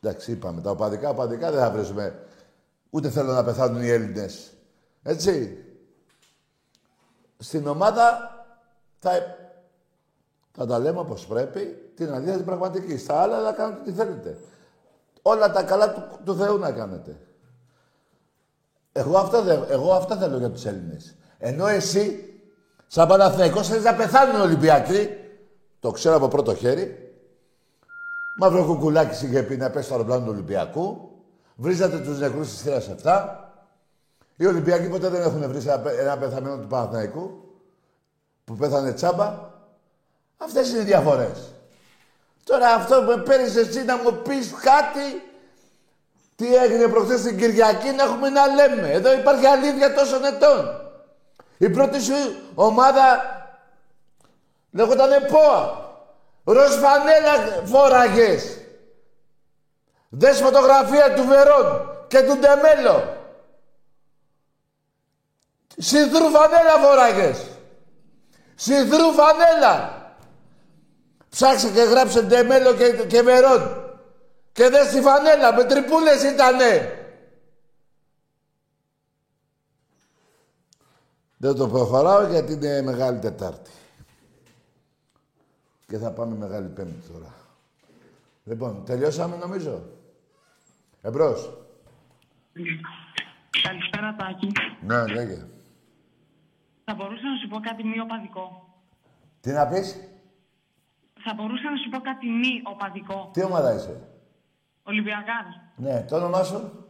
[0.01, 2.23] Εντάξει, είπαμε, τα οπαδικά, οπαδικά δεν θα βρίζουμε.
[2.91, 4.53] Ούτε θέλω να πεθάνουν οι Έλληνες.
[5.03, 5.65] Έτσι.
[7.39, 8.31] Στην ομάδα
[8.99, 9.11] θα,
[10.53, 12.99] θα τα λέμε όπως πρέπει, την αλήθεια την πραγματική.
[12.99, 14.39] Στα άλλα θα κάνετε τι θέλετε.
[15.23, 17.17] Όλα τα καλά του, του Θεού να κάνετε.
[18.93, 21.17] Εγώ αυτά, δεν- εγώ αυτά θέλω για τους Έλληνες.
[21.39, 22.33] Ενώ εσύ,
[22.87, 25.09] σαν Παναθηναϊκός, θέλεις να πεθάνουν οι Ολυμπιακοί.
[25.81, 27.13] Το ξέρω από πρώτο χέρι.
[28.37, 31.11] Μαύρο κουκουλάκι είχε πει να πέσει στο αεροπλάνο του Ολυμπιακού.
[31.57, 33.29] Βρίζατε τους νεκρούς της θύρας 7.
[34.37, 37.31] Οι Ολυμπιακοί ποτέ δεν έχουν βρει ένα, πε- ένα πεθαμένο του Παναθηναϊκού
[38.45, 39.51] που πέθανε τσάμπα.
[40.37, 41.53] Αυτές είναι οι διαφορές.
[42.45, 45.23] Τώρα αυτό που παίρνεις εσύ να μου πεις κάτι
[46.37, 48.91] τι έγινε προχθές την Κυριακή να έχουμε να λέμε.
[48.91, 50.67] Εδώ υπάρχει αλήθεια τόσων ετών.
[51.59, 52.13] Η πρώτη σου
[52.55, 53.03] ομάδα
[54.71, 55.87] λέγονταν ΠΟΑ.
[56.45, 58.59] Ροζ φανέλα φόραγες.
[60.09, 63.17] Δες φωτογραφία του Βερόν και του Ντεμέλο.
[65.77, 67.47] Σιδρού φανέλα φοράγες.
[68.55, 69.97] Σιδρού φανέλα.
[71.29, 73.83] Ψάξε και γράψε Ντεμέλο και, και Βερόν.
[74.53, 76.93] Και δες τη φανέλα, με τρυπούλες ήτανε.
[81.37, 83.71] Δεν το προχωράω γιατί είναι Μεγάλη Τετάρτη.
[85.89, 87.35] Και θα πάμε Μεγάλη Πέμπτη τώρα.
[88.45, 89.83] Λοιπόν, τελειώσαμε νομίζω.
[91.03, 91.51] Εμπρός.
[93.63, 94.53] Καλησπέρα, Τάκη.
[94.81, 95.47] Ναι, λέγε.
[96.85, 98.75] Θα μπορούσα να σου πω κάτι μη οπαδικό.
[99.41, 99.97] Τι να πεις,
[101.25, 103.31] Θα μπορούσα να σου πω κάτι μη οπαδικό.
[103.33, 104.09] τι ομάδα είσαι;
[104.83, 105.47] Ολυμπιακάς.
[105.77, 106.87] Ναι, το όνομά σου;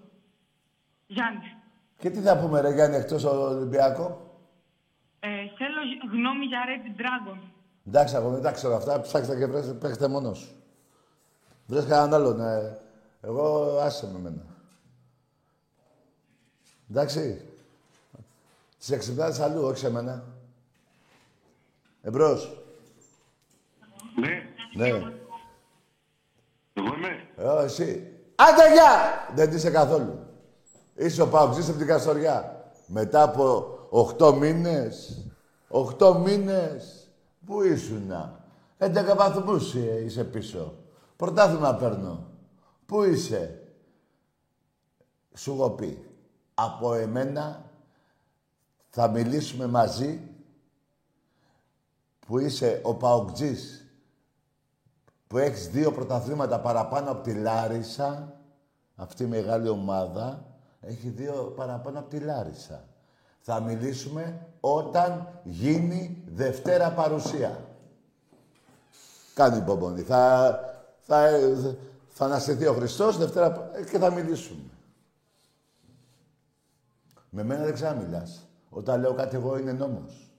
[1.06, 1.54] Γιάννη.
[1.98, 4.32] Και τι θα πούμε ρε Γιάννη εκτός Ολυμπιακό;
[5.20, 5.80] Ε, θέλω
[6.12, 7.38] γνώμη για Red Dragon.
[7.88, 9.00] Εντάξει, εγώ δεν τα ξέρω αυτά.
[9.00, 10.54] Ψάξτε και βρες, παίξτε μόνος σου.
[11.66, 12.40] Βρες κανέναν άλλον.
[12.40, 12.78] Ε.
[13.20, 14.42] Εγώ άσε με μένα.
[16.90, 17.42] Εντάξει.
[18.78, 20.24] Τις εξυπνάδες αλλού, όχι σε μένα.
[22.02, 22.62] Εμπρός.
[24.20, 24.28] Ναι,
[24.74, 24.88] Ναι.
[24.88, 25.06] εγώ
[26.94, 27.28] είμαι.
[27.36, 28.12] Ε, εσύ.
[28.34, 29.28] Άντε, γεια!
[29.34, 30.18] Δεν είσαι καθόλου.
[30.94, 32.64] Είσαι ο Παοξής από την Καστοριά.
[32.86, 35.24] Μετά από 8 μήνες.
[35.68, 37.07] 8 μήνες.
[37.48, 38.44] Πού ήσουνα;
[38.78, 40.74] 11 βαθμούς ε, είσαι πίσω.
[41.16, 42.26] Πρωτάθλημα παίρνω.
[42.86, 43.62] Πού είσαι;
[45.34, 46.04] Σου έχω πει.
[46.54, 47.70] Από εμένα
[48.88, 50.20] θα μιλήσουμε μαζί
[52.26, 53.86] που είσαι ο Παοκτζής
[55.26, 58.40] που έχεις δύο πρωταθλήματα παραπάνω από τη Λάρισα,
[58.96, 60.46] αυτή η μεγάλη ομάδα,
[60.80, 62.88] έχει δύο παραπάνω από τη Λάρισα.
[63.40, 67.64] Θα μιλήσουμε όταν γίνει Δευτέρα παρουσία.
[69.34, 70.02] Κάνει υπομονή.
[70.02, 70.60] Θα,
[71.00, 71.30] θα,
[72.08, 74.70] θα αναστηθεί ο Χριστός Δευτέρα και θα μιλήσουμε.
[77.30, 78.46] Με μένα δεν ξαναμιλάς.
[78.70, 80.30] Όταν λέω κάτι εγώ είναι νόμος.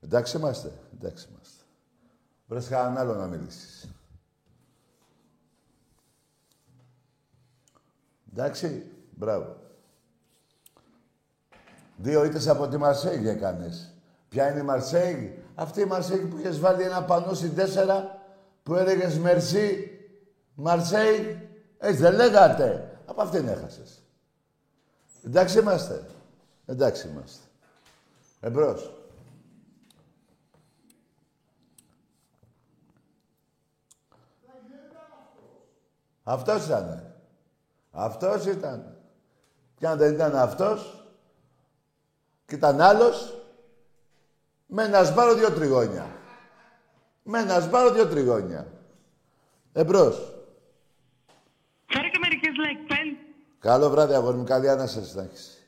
[0.00, 0.72] Εντάξει είμαστε.
[0.94, 1.64] Εντάξει είμαστε.
[2.46, 3.88] Βρες κανέναν άλλο να μιλήσεις.
[8.32, 8.86] Εντάξει.
[9.16, 9.56] Μπράβο.
[12.02, 13.94] Δύο ήττες από τη Μαρσέγγι έκανες.
[14.28, 15.38] Ποια είναι η Μαρσέγγι.
[15.54, 18.22] Αυτή η Μαρσέγγι που είχες βάλει ένα πανό στην τέσσερα
[18.62, 19.90] που έλεγες Μερσή,
[20.54, 21.48] Μαρσέγγι.
[21.78, 22.98] Έτσι δεν λέγατε.
[23.06, 24.02] Από αυτήν έχασες.
[25.24, 26.04] Εντάξει είμαστε.
[26.66, 27.44] Εντάξει είμαστε.
[28.40, 28.92] Εμπρός.
[36.22, 37.14] Αυτός ήταν.
[37.90, 38.96] Αυτός ήταν.
[39.78, 41.01] Και αν δεν ήταν αυτός,
[42.52, 43.42] και ήταν άλλος,
[44.66, 46.06] με ένα σμπάρο δύο τριγώνια.
[47.22, 48.66] Με ένα σμπάρο δύο τριγώνια.
[49.72, 50.16] Εμπρός.
[51.86, 53.16] Φέρε και μερικές like, πέλ.
[53.58, 54.44] Καλό βράδυ, αγόρι μου.
[54.44, 55.66] Καλή ανάσταση να έχεις.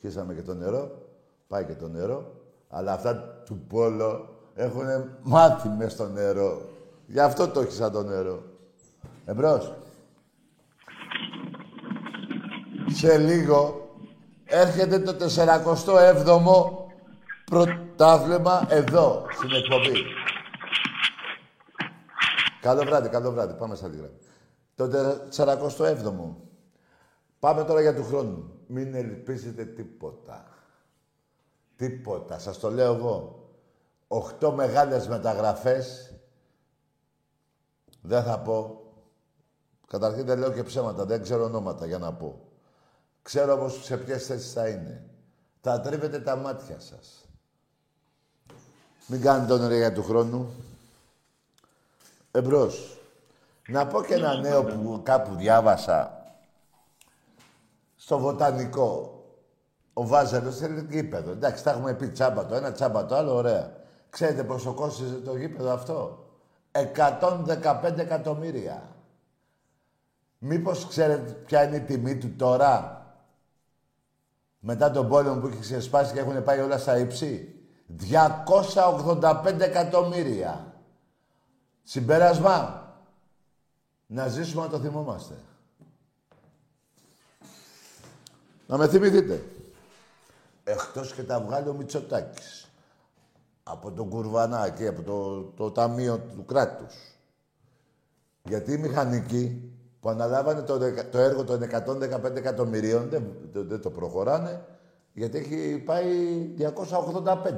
[0.00, 1.08] Χύσαμε και το νερό.
[1.48, 2.40] Πάει και το νερό.
[2.68, 4.86] Αλλά αυτά του Πόλο έχουν
[5.22, 6.68] μάθει μες στο νερό.
[7.06, 8.42] Γι' αυτό το χύσα το νερό.
[9.24, 9.83] Εμπρός.
[12.92, 13.88] Σε λίγο
[14.44, 16.84] έρχεται το 47ο
[17.44, 20.02] πρωτάθλημα εδώ, στην εκπομπή.
[22.60, 23.54] Καλό βράδυ, καλό βράδυ.
[23.54, 24.10] Πάμε στα λίγα.
[24.74, 24.90] Το
[25.36, 26.36] 47ο.
[27.38, 28.60] Πάμε τώρα για του χρόνου.
[28.66, 30.44] Μην ελπίζετε τίποτα.
[31.76, 32.38] Τίποτα.
[32.38, 33.48] Σας το λέω εγώ.
[34.08, 36.14] Οχτώ μεγάλες μεταγραφές.
[38.00, 38.82] Δεν θα πω.
[39.86, 41.04] Καταρχήν δεν λέω και ψέματα.
[41.04, 42.53] Δεν ξέρω ονόματα για να πω.
[43.24, 45.02] Ξέρω όμως σε ποιες θέσεις θα είναι.
[45.60, 47.28] Θα τρίβετε τα μάτια σας.
[49.06, 50.52] Μην κάνετε όνειρα για του χρόνου.
[52.30, 52.98] Εμπρός.
[53.68, 56.24] Να πω και ένα νέο που κάπου διάβασα
[57.96, 59.24] στο βοτανικό.
[59.92, 61.30] Ο Βάζελος θέλει γήπεδο.
[61.30, 63.72] Εντάξει, τα έχουμε πει τσάμπα το ένα, τσάμπα το άλλο, ωραία.
[64.10, 66.26] Ξέρετε πόσο κόστιζε το γήπεδο αυτό;
[66.72, 68.82] 115 εκατομμύρια.
[70.38, 73.03] Μήπως ξέρετε ποια είναι η τιμή του τώρα;
[74.66, 77.54] Μετά τον πόλεμο που έχει ξεσπάσει και έχουν πάει όλα στα ύψη.
[78.00, 80.74] 285 εκατομμύρια.
[81.82, 82.82] Συμπέρασμα.
[84.06, 85.34] Να ζήσουμε να το θυμόμαστε.
[88.66, 89.44] Να με θυμηθείτε.
[90.64, 92.70] Εκτός και τα βγάλει ο Μητσοτάκης.
[93.62, 96.94] Από τον Κουρβανάκη, από το, το Ταμείο του Κράτους.
[98.42, 99.72] Γιατί οι μηχανικοί
[100.04, 104.64] που αναλάβανε το, δεκα- το έργο των 115 εκατομμυρίων δεν, δεν, δεν το προχωράνε,
[105.12, 106.06] γιατί έχει πάει
[106.58, 107.52] 285.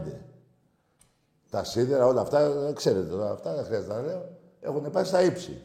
[1.50, 5.62] Τα σίδερα, όλα αυτά, ξέρετε τώρα, αυτά δεν χρειάζεται να λέω, έχουν πάει στα ύψη.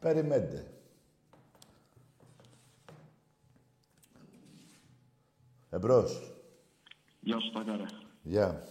[0.00, 0.66] Περιμένετε.
[5.70, 6.32] Εμπρός.
[7.20, 7.84] Γεια σου Τάκαρε.
[8.22, 8.62] Γεια.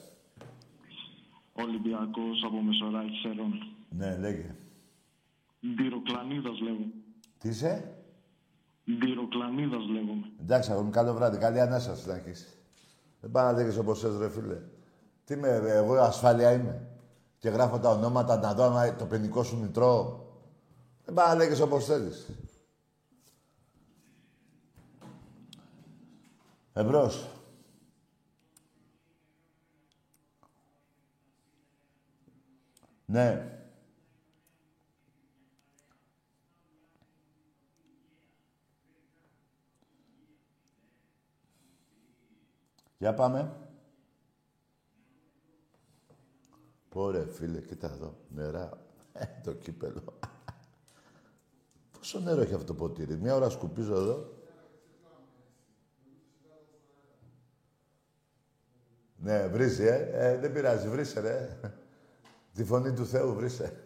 [1.54, 3.54] Ολυμπιακός από Μεσοράκη Σερών.
[3.90, 4.56] Ναι, λέγε.
[5.68, 6.94] Ντυροκλανίδας λέγομαι.
[7.38, 7.98] Τι είσαι;
[9.00, 10.32] Ντυροκλανίδας λέγομαι.
[10.42, 11.38] Εντάξει, αγόρι μου, καλό βράδυ.
[11.38, 12.58] Καλή ανάσταση να έχεις.
[13.22, 14.62] Δεν πάει να λέγεις όπως θες, ρε φίλε.
[15.26, 16.88] Τι είμαι, εγώ ασφάλεια είμαι.
[17.38, 20.28] Και γράφω τα ονόματα να δω αν το ποινικό σου μητρό.
[21.06, 22.30] Δεν πάει να λέγεις όπως θέλεις.
[26.74, 27.28] Εμπρός.
[33.06, 33.53] Ναι.
[43.04, 43.52] Για πάμε.
[46.90, 48.70] Πόρε φίλε, κοίτα εδώ, νερά.
[49.14, 50.20] Ε, το κύπελο.
[51.92, 54.34] Πόσο νερό έχει αυτό το ποτήρι; Μια ώρα σκουπίζω εδώ.
[59.16, 60.10] Ναι, βρίζει, ε.
[60.12, 60.38] ε.
[60.38, 61.60] Δεν πειράζει, βρίσε, ρε.
[62.54, 63.82] Τη φωνή του Θεού βρίσε.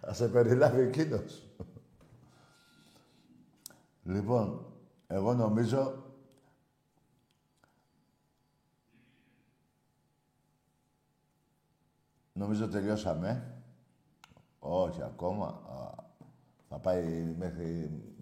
[0.00, 1.48] Θα σε περιλάβει εκείνος.
[4.02, 4.66] λοιπόν,
[5.06, 6.03] εγώ νομίζω...
[12.44, 13.30] Νομίζω τελειώσαμε.
[14.58, 15.46] Όχι ακόμα.
[15.46, 15.78] Α,
[16.68, 17.02] θα πάει
[17.38, 17.68] μέχρι...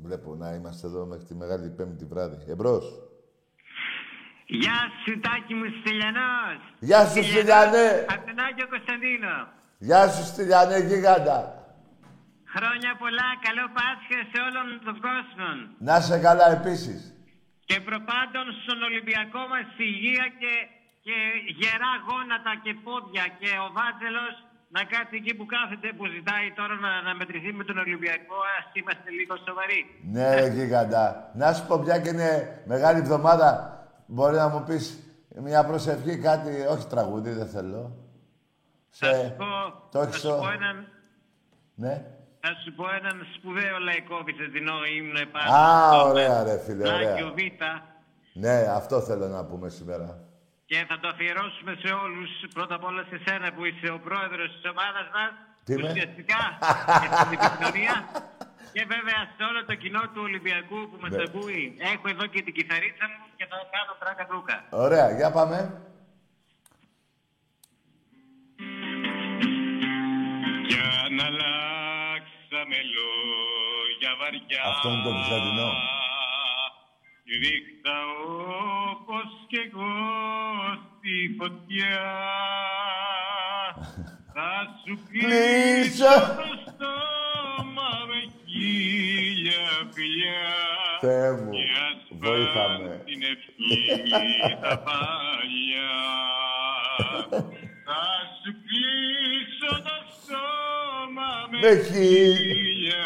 [0.03, 2.51] Βλέπω να είμαστε εδώ μέχρι τη Μεγάλη Πέμπτη βράδυ.
[2.53, 2.85] Εμπρός.
[4.47, 6.59] Γεια σου Τάκη μου Στυλιανός.
[6.89, 7.89] Γεια σου Στυλιανέ.
[8.15, 9.35] Από τον Άγιο Κωνσταντίνο.
[9.79, 11.39] Γεια σου Στυλιανέ γίγαντα.
[12.55, 15.49] Χρόνια πολλά, καλό Πάσχα σε όλον τον κόσμο.
[15.89, 17.01] Να σε καλά επίσης.
[17.69, 20.53] Και προπάντων στον Ολυμπιακό μας υγεία και,
[21.07, 21.17] και
[21.61, 24.35] γερά γόνατα και πόδια και ο Βάζελος
[24.75, 28.37] να κάτσει εκεί που κάθεται που ζητάει τώρα να, να μετρηθεί με τον Ολυμπιακό.
[28.59, 29.81] Ας είμαστε λίγο σοβαροί.
[30.15, 31.31] Ναι, ρε γίγαντα.
[31.41, 32.31] Να σου πω πια και είναι
[32.73, 33.49] μεγάλη εβδομάδα.
[34.07, 34.85] Μπορεί να μου πεις
[35.49, 37.83] μια προσευχή, κάτι, όχι τραγούδι, δεν θέλω.
[38.91, 39.45] Θα σου πω,
[39.93, 40.77] το θα έχεις σου το- πω έναν,
[41.75, 41.95] Ναι.
[42.41, 45.53] θα σου πω έναν σπουδαίο λαϊκό βυζαντινό ύμνο επάνω.
[45.55, 47.33] Α, στον ωραία ρε φίλε, Άγιο ωραία.
[47.33, 47.39] Β
[48.33, 50.19] Ναι, αυτό θέλω να πούμε σήμερα.
[50.73, 54.49] Και θα το αφιερώσουμε σε όλους, πρώτα απ' όλα σε σένα που είσαι ο πρόεδρος
[54.55, 55.33] της ομάδας μας,
[55.67, 56.41] Τι είμαι; ουσιαστικά
[57.03, 57.95] και στην επικοινωνία
[58.75, 61.23] και βέβαια σε όλο το κοινό του Ολυμπιακού που μας Ναι.
[61.27, 61.63] ακούει.
[61.93, 64.57] Έχω εδώ και την κιθαρίτσα μου και θα κάνω τράκα τρούκα.
[64.87, 65.57] Ωραία, για πάμε.
[70.71, 75.71] Για να αλλάξαμε λόγια βαριά Αυτό είναι το βυζαντινό.
[77.43, 77.97] Ρίχτα
[79.23, 79.93] όπως κι εγώ
[80.99, 82.01] στη φωτιά
[84.35, 84.53] Θα
[84.85, 85.29] σου Κλείσω.
[85.29, 89.65] κλείσω το στόμα με χίλια
[89.95, 90.45] φιλιά
[91.01, 93.03] Θεέ μου, και ας βοήθα πάνε με.
[93.05, 94.01] την ευχή
[94.63, 95.93] τα παλιά
[97.87, 98.05] Θα
[98.41, 102.35] σου κλείσω το στόμα με Με χίλια.
[102.55, 103.05] χίλια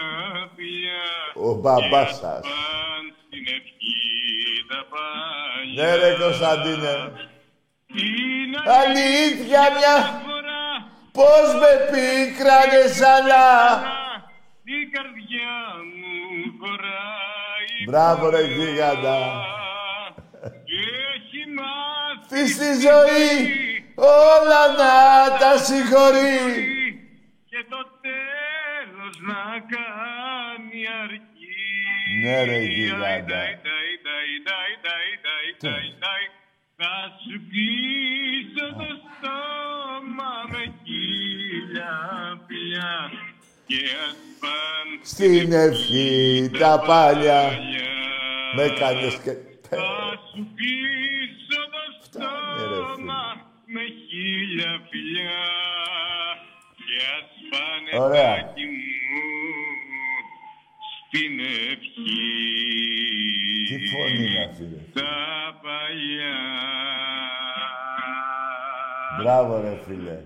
[0.57, 1.03] φιλιά
[1.35, 2.41] Ο μπαμπάς και ας σας.
[2.47, 3.97] πάνε στην ευχή
[4.69, 6.95] τα παλιά Ναι ρε Κωνσταντίνε.
[8.05, 10.65] Είναι Αλήθεια μια φορά
[11.13, 13.49] Πώς με πίκρανες αλλά.
[14.65, 15.55] η καρδιά
[15.97, 19.19] μου χωράει Μπράβο ρε γίγαντα.
[20.69, 20.81] και
[21.15, 23.31] έχει μάθει Τι στη ζωή
[23.95, 24.95] όλα να
[25.39, 26.39] τα συγχωρεί.
[27.51, 29.43] και το τέλος να
[29.75, 31.55] κάνει αρκεί.
[32.23, 33.43] Ναι, ρε, γίγαντα.
[34.15, 36.25] Αϊ, νταϊ, νταϊ, νταϊ, νταϊ, νταϊ, νταϊ, Τι; νταϊ, νταϊ.
[36.79, 41.95] Θα σου κλείσω το στόμα με χίλια
[42.47, 43.11] φιλιά
[43.67, 47.41] και ας πάνε Στην ευχή τα πάλια.
[47.43, 47.95] παλιά.
[48.57, 49.33] Με κάνεις και...
[49.69, 49.87] Θα
[50.33, 53.25] σου κλείσω το Φτάνει, ρε, στόμα
[53.67, 55.45] με χίλια φιλιά
[56.87, 58.35] και ας πάνε Ωραία.
[58.37, 59.25] τάκι μου
[61.09, 63.16] στην ευχή.
[63.97, 65.01] Τι φωνή είναι αυτή ρε.
[65.01, 65.11] Τα
[65.65, 66.37] παλιά.
[69.19, 70.19] Μπράβο ρε φίλε.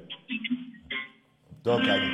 [1.62, 2.08] Το έκανε.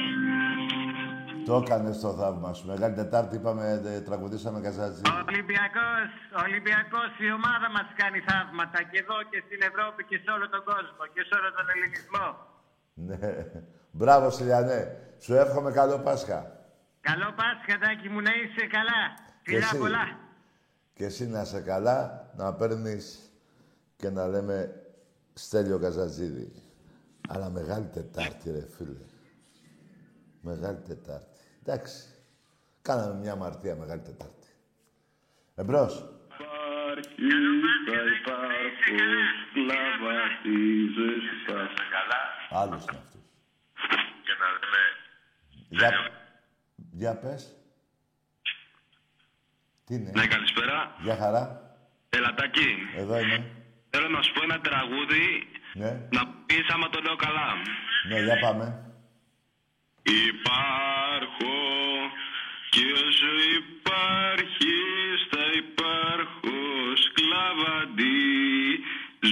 [1.46, 2.66] Το έκανε στο θαύμα σου.
[2.66, 5.02] Μεγάλη Τετάρτη είπαμε, ε, τραγουδήσαμε Καζάτζη.
[5.06, 10.16] Ο Ολυμπιακός, ο Ολυμπιακός η ομάδα μας κάνει θαύματα και εδώ και στην Ευρώπη και
[10.24, 12.28] σε όλο τον κόσμο και σε όλο τον ελληνισμό.
[13.08, 13.18] Ναι.
[13.98, 14.80] Μπράβο Σιλιανέ.
[15.24, 16.40] Σου εύχομαι καλό Πάσχα.
[17.00, 19.02] Καλό Πάσχα, Τάκη μου, να είσαι καλά.
[19.42, 19.78] Και Φιλιά εσύ.
[19.78, 20.04] πολλά.
[20.96, 23.30] Και εσύ να είσαι καλά, να παίρνεις
[23.96, 24.82] και να λέμε
[25.34, 26.52] Στέλιο Καζατζίδη.
[27.28, 29.04] Αλλά Μεγάλη Τετάρτη, ρε φίλε.
[30.40, 31.40] Μεγάλη Τετάρτη.
[31.62, 32.04] Εντάξει.
[32.82, 34.46] Κάναμε μια αμαρτία Μεγάλη Τετάρτη.
[35.54, 35.94] Εμπρός.
[36.28, 37.30] Υπάρχει,
[37.86, 38.96] θα υπάρχω,
[39.52, 41.58] κλαβατίζεσαι στα
[42.50, 43.20] Άλλος είναι αυτός.
[44.24, 44.82] Για να λέμε
[45.68, 45.90] Για,
[46.92, 47.55] για πες.
[49.86, 50.94] Τι είναι; Ναι, καλησπέρα.
[51.00, 51.42] Για χαρά.
[52.08, 53.38] Ελατάκι, Εδώ είμαι.
[53.90, 55.26] θέλω να σου πω ένα τραγούδι
[55.74, 55.90] Ναι.
[56.16, 57.48] να πεις άμα το λέω καλά.
[58.08, 58.66] Ναι, για πάμε.
[60.02, 61.56] Υπάρχω
[62.70, 63.30] και όσο
[63.62, 66.56] υπάρχεις θα υπάρχω
[67.04, 68.24] σκλαβαντή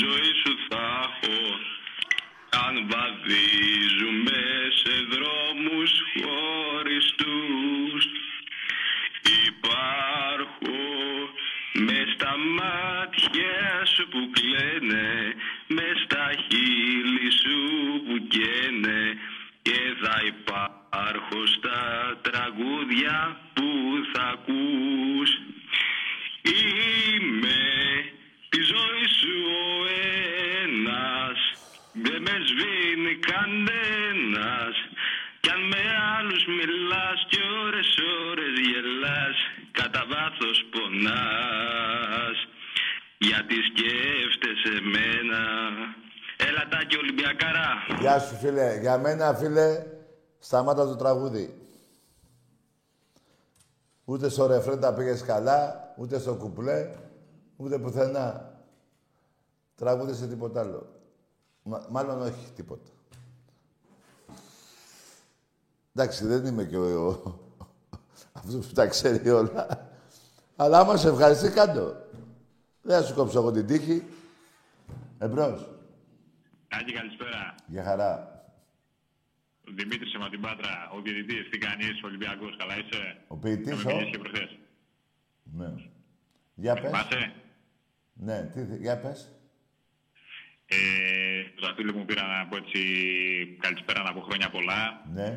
[0.02, 1.38] ζωή σου θα έχω
[2.66, 4.38] αν βαδίζουμε
[4.80, 7.13] σε δρόμους χωριστούς
[14.54, 15.34] λένε
[15.66, 17.58] μες στα χείλη σου
[18.06, 19.02] που καίνε
[19.62, 21.80] και θα υπάρχω στα
[22.22, 23.70] τραγούδια που
[24.12, 25.30] θα ακούς.
[26.42, 27.62] Είμαι
[28.48, 29.86] τη ζωή σου ο
[30.62, 31.38] ένας,
[31.92, 34.74] δεν με σβήνει κανένας
[35.40, 35.82] κι αν με
[36.18, 37.94] άλλους μιλάς και ώρες
[38.30, 39.36] ώρες γελάς
[39.72, 42.23] κατά βάθος πονάς.
[43.34, 45.38] Γιατί σκέφτεσαι εμένα
[46.36, 47.66] Έλα τάκη Ολυμπιακάρα
[48.00, 48.78] Γεια σου φίλε.
[48.80, 49.86] Για μένα φίλε,
[50.38, 51.58] σταμάτα το τραγούδι.
[54.04, 56.90] Ούτε στο ρεφρέν τα πήγες καλά, ούτε στο κουπλέ,
[57.56, 58.58] ούτε πουθενά.
[59.76, 60.86] Τραγούδισε τίποτα άλλο.
[61.62, 62.90] Μα- μάλλον όχι τίποτα.
[65.94, 67.38] Εντάξει, δεν είμαι και ο, ο,
[68.32, 69.88] αυτός που τα ξέρει όλα.
[70.56, 71.94] Αλλά άμα σε ευχαριστεί, κάτω.
[72.86, 74.02] Δεν θα σου κόψω εγώ την τύχη.
[75.18, 75.68] Εμπρός.
[76.68, 77.54] Τάκη, καλησπέρα.
[77.66, 78.32] Για χαρά.
[79.68, 83.80] Ο Δημήτρη από την Πάτρα, ο διαιτητής, τι κάνει, ο Ολυμπιακός, καλά είσαι; Ο ποιητής,
[83.80, 84.58] Θα με ο; μιλήσεις και προχθές.
[85.42, 85.68] Ναι.
[86.54, 86.82] Για πες.
[86.84, 87.32] Θυμάσαι,
[88.12, 89.18] Ναι, τι, θε- για πες.
[90.66, 90.76] ε,
[91.60, 92.80] το φίλο μου πήρα να πω έτσι
[93.60, 94.80] καλησπέρα, να πω χρόνια πολλά.
[95.14, 95.28] Ναι.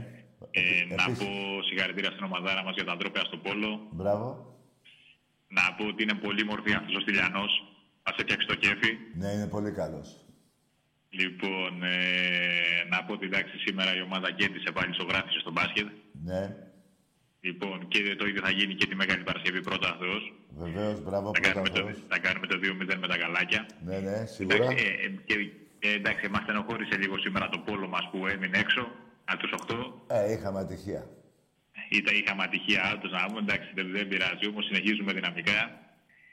[0.52, 1.18] Ε, να Επίσης.
[1.26, 3.88] πω συγχαρητήρια στην ομαδάρα μας για τα τρόπια στο Πόλο.
[3.92, 4.57] Μπράβο.
[5.48, 7.46] Να πω ότι είναι πολύ μορφή αυτό ο Στυλιανό.
[8.06, 8.92] Μα έφτιαξε το κέφι.
[9.14, 10.26] Ναι, είναι πολύ καλός.
[11.10, 11.98] Λοιπόν, ε,
[12.90, 15.88] να πω ότι εντάξει, σήμερα η ομάδα κέρδισε πάλι στο γράφησε στο μπάσκετ.
[16.24, 16.56] Ναι,
[17.40, 20.34] Λοιπόν, και το ίδιο θα γίνει και τη Μεγάλη Παρασκευή πρώτα Θεός.
[20.58, 22.04] βεβαίως, μπράβο, Θα κάνουμε, πρώτα το, Θεός.
[22.08, 23.66] θα κάνουμε το 2-0 με τα γαλάκια.
[23.86, 24.56] Ναι, ναι, σίγουρα.
[24.56, 25.36] Εντάξει, ε, ε, και,
[25.80, 28.92] ε, εντάξει, μας στενοχώρησε λίγο σήμερα το πόλο μας που έμεινε έξω
[29.26, 29.94] από τους 8.
[30.08, 31.10] Ε, είχαμε ατυχία.
[31.90, 35.60] Ήταν, είχαμε ατυχία άντως να πούμε, εντάξει, δεν, δεν πειράζει, όμως συνεχίζουμε δυναμικά.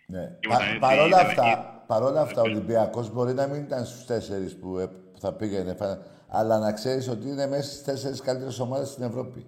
[0.06, 0.24] Ναι.
[0.40, 1.60] Τίποτα Πα, έτσι, παρόλα ήταν αυτά, εκεί.
[1.86, 5.74] παρόλα αυτά, ο Ολυμπιακός μπορεί να μην ήταν στους τέσσερις που, ε, που θα πήγαινε,
[5.74, 5.98] φα-
[6.28, 9.46] αλλά να ξέρεις ότι είναι μέσα στις τέσσερις καλύτερες ομάδες στην Ευρώπη.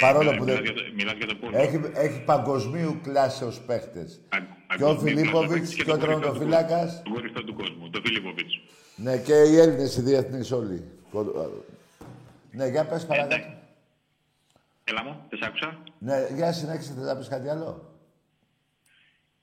[0.00, 0.64] Παρόλο Ε, που μιλάς δεν...
[0.64, 1.56] για το- Μιλάς για το πόλο.
[1.56, 4.20] Έχει, έχει παγκοσμίου κλάσεως παίχτες.
[4.28, 4.38] Πα-
[4.76, 6.90] Και ο παγκοσμίου Φιλίπποβιτς κλάσης και ο τον κορυφαίο του Τρονοτοφύλακας.
[6.92, 7.02] κόσμου.
[7.02, 8.60] Τον κορυφαίο του κόσμου, τον Φιλίπποβιτς.
[8.96, 10.84] Ναι, και οι Έλληνες οι διεθνείς όλοι.
[11.10, 11.52] Κο-
[12.52, 13.36] Ναι, για πες παρακάτω.
[14.90, 14.94] Εντάξει.
[14.94, 15.68] Έλα μου, δεν σ' άκουσα;
[15.98, 17.68] Ναι, για συνέχισε, θες να πεις κάτι άλλο;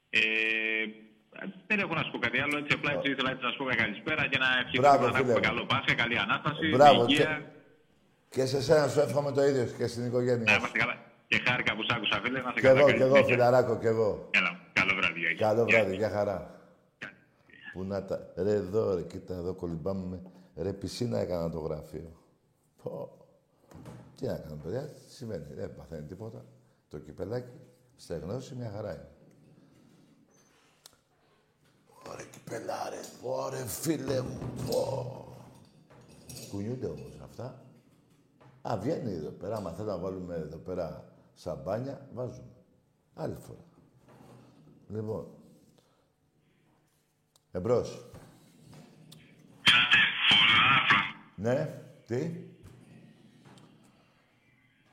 [0.09, 0.19] Ε,
[1.67, 2.57] δεν έχω να σου πω κάτι άλλο.
[2.57, 4.49] Έτσι, απλά έτσι ήθελα έτσι να σου πω μια καλησπέρα και να
[4.81, 5.47] Μπράβο, ευχηθούμε να φίλε έχουμε μου.
[5.49, 7.51] καλό Πάσχα, καλή ανάσταση, Μπράβο, υγεία.
[8.29, 10.57] Και σε σένα σου εύχομαι το ίδιο και στην Να οικογένειά σου.
[10.59, 10.95] είμαστε καλά.
[11.29, 12.39] Και χάρηκα που σ' άκουσα, φίλε.
[12.41, 12.77] Να σε Κι καλά.
[12.79, 13.33] εγώ, καλή κι εγώ, συνέχεια.
[13.35, 14.09] φιλαράκο, κι εγώ.
[14.31, 15.19] Έλα, καλό βράδυ.
[15.19, 15.33] γεια.
[15.47, 15.77] Καλό Γεια.
[15.79, 16.37] βράδυ, για χαρά.
[17.73, 18.19] Πού να τα...
[18.35, 20.21] Ρε εδώ, ρε, κοίτα εδώ κολυμπάμε με...
[20.63, 22.11] Ρε, πισίνα έκανα το γραφείο.
[22.83, 23.11] Πω.
[24.17, 26.45] Τι να κάνω, παιδιά, τι σημαίνει, δεν παθαίνει τίποτα.
[26.89, 27.59] Το κυπελάκι,
[27.95, 29.09] στεγνώσει, μια χαρά είναι.
[32.11, 35.35] Ωραία κυπελάρε, ωραία φίλε μου, πω.
[36.51, 37.65] Κουνιούνται όμως αυτά.
[38.61, 42.51] Α, βγαίνει εδώ πέρα, άμα θέλω να βάλουμε εδώ πέρα σαμπάνια, βάζουμε.
[43.13, 43.63] Άλλη φορά.
[44.87, 45.27] Λοιπόν.
[47.51, 48.09] Εμπρός.
[51.35, 52.31] Ναι, τι;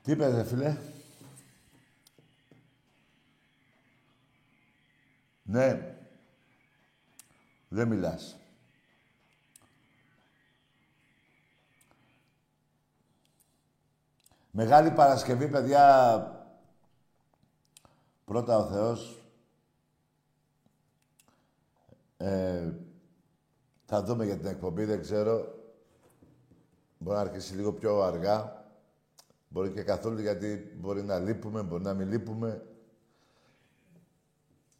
[0.05, 0.77] Τι είπες, ρε φίλε;
[5.43, 5.97] Ναι.
[7.69, 8.37] Δεν μιλάς.
[14.51, 16.47] Μεγάλη Παρασκευή, παιδιά.
[18.25, 19.23] Πρώτα ο Θεός.
[22.17, 22.71] Ε,
[23.85, 25.55] θα δούμε για την εκπομπή, δεν ξέρω.
[26.97, 28.54] Μπορεί να αρχίσει λίγο πιο αργά.
[29.55, 32.65] Μπορεί και καθόλου γιατί μπορεί να λείπουμε, μπορεί να μην λείπουμε.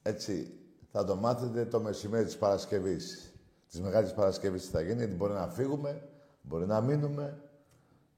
[0.02, 0.60] Έτσι,
[0.92, 3.34] θα το μάθετε το μεσημέρι της Παρασκευής.
[3.68, 6.10] Της Μεγάλης Παρασκευής τι θα γίνει, γιατί μπορεί να φύγουμε,
[6.42, 7.42] μπορεί να μείνουμε.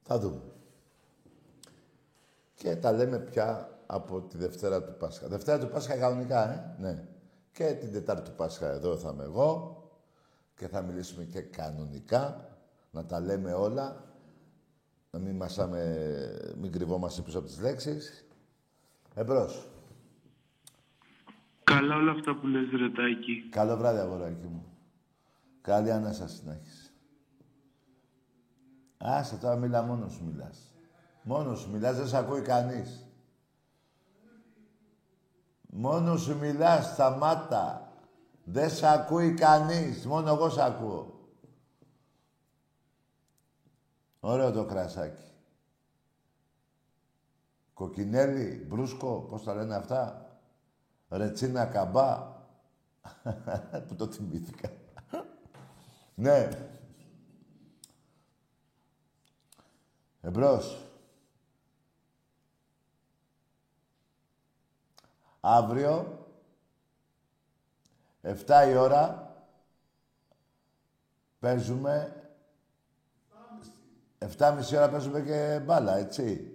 [0.02, 0.42] Θα δούμε.
[2.54, 5.28] Και τα λέμε πια από τη Δευτέρα του Πάσχα.
[5.28, 7.08] Δευτέρα του Πάσχα κανονικά, ε; Ναι.
[7.52, 9.82] Και την Τετάρτη του Πάσχα εδώ θα είμαι εγώ
[10.56, 12.58] και θα μιλήσουμε και κανονικά,
[12.92, 14.07] να τα λέμε όλα,
[15.10, 18.26] να μην μασάμε, μην κρυβόμαστε πίσω από τις λέξεις.
[19.16, 19.70] Εμπρός.
[21.64, 23.50] Καλά όλα αυτά που λες Ρετάκη.
[23.50, 24.66] Καλό βράδυ, αγοράκι μου.
[25.62, 26.94] Καλή ανάσταση να έχεις.
[28.98, 30.74] Άσε τώρα μίλα μόνος σου μιλάς.
[31.24, 33.08] Μόνος σου μιλάς, δεν σε ακούει κανείς.
[35.70, 37.92] Μόνος σου μιλάς, σταμάτα.
[38.44, 41.17] Δεν σε ακούει κανείς, μόνο εγώ σε ακούω.
[44.28, 45.24] Ωραίο το κρασάκι.
[47.74, 50.30] Κοκκινέλι, μπρούσκο, πώς τα λένε αυτά;
[51.10, 52.42] Ρετσίνα καμπά.
[53.88, 54.72] Που το θυμήθηκα.
[56.16, 56.50] ναι.
[60.22, 60.86] Εμπρός.
[65.40, 66.26] Αύριο,
[68.22, 69.36] 7 η ώρα,
[71.40, 72.27] παίζουμε
[74.38, 76.52] 7.30 ώρα παίζουμε και μπάλα, έτσι.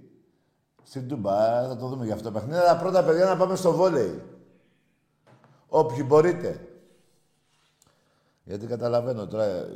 [0.82, 2.58] Στην Τούμπα, θα το δούμε για αυτό το παιχνίδι.
[2.58, 4.22] Αλλά πρώτα, παιδιά, να πάμε στο βόλεϊ.
[5.68, 6.66] Όποιοι μπορείτε.
[8.44, 9.68] Γιατί καταλαβαίνω τώρα,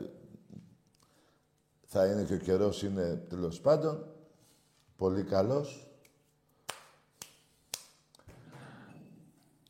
[1.87, 4.07] θα είναι και ο καιρός είναι τέλος πάντων
[4.97, 5.91] πολύ καλός.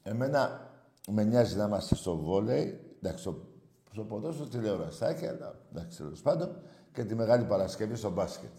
[0.03, 0.71] Εμένα
[1.09, 3.47] με νοιάζει να είμαστε στο βόλεϊ, εντάξει, στο,
[3.93, 6.57] στο ποδόσφαιρο, τηλεοραστάκι, αλλά εντάξει, τέλος πάντων,
[6.97, 8.53] και τη Μεγάλη Παρασκευή στο μπάσκετ.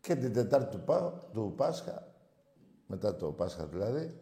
[0.00, 0.84] Και την Τετάρτη του,
[1.32, 2.14] του Πάσχα,
[2.86, 4.20] μετά το Πάσχα δηλαδή,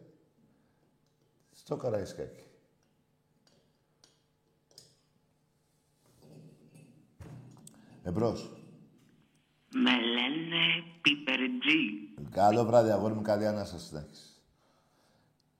[1.51, 2.43] στο Καραϊσκάκι.
[8.03, 8.51] Εμπρός.
[9.73, 10.61] Με λένε
[11.01, 12.29] Πιπερτζή.
[12.29, 13.21] Καλό βράδυ, αγόρι μου.
[13.21, 14.05] Καλή ανάσταση,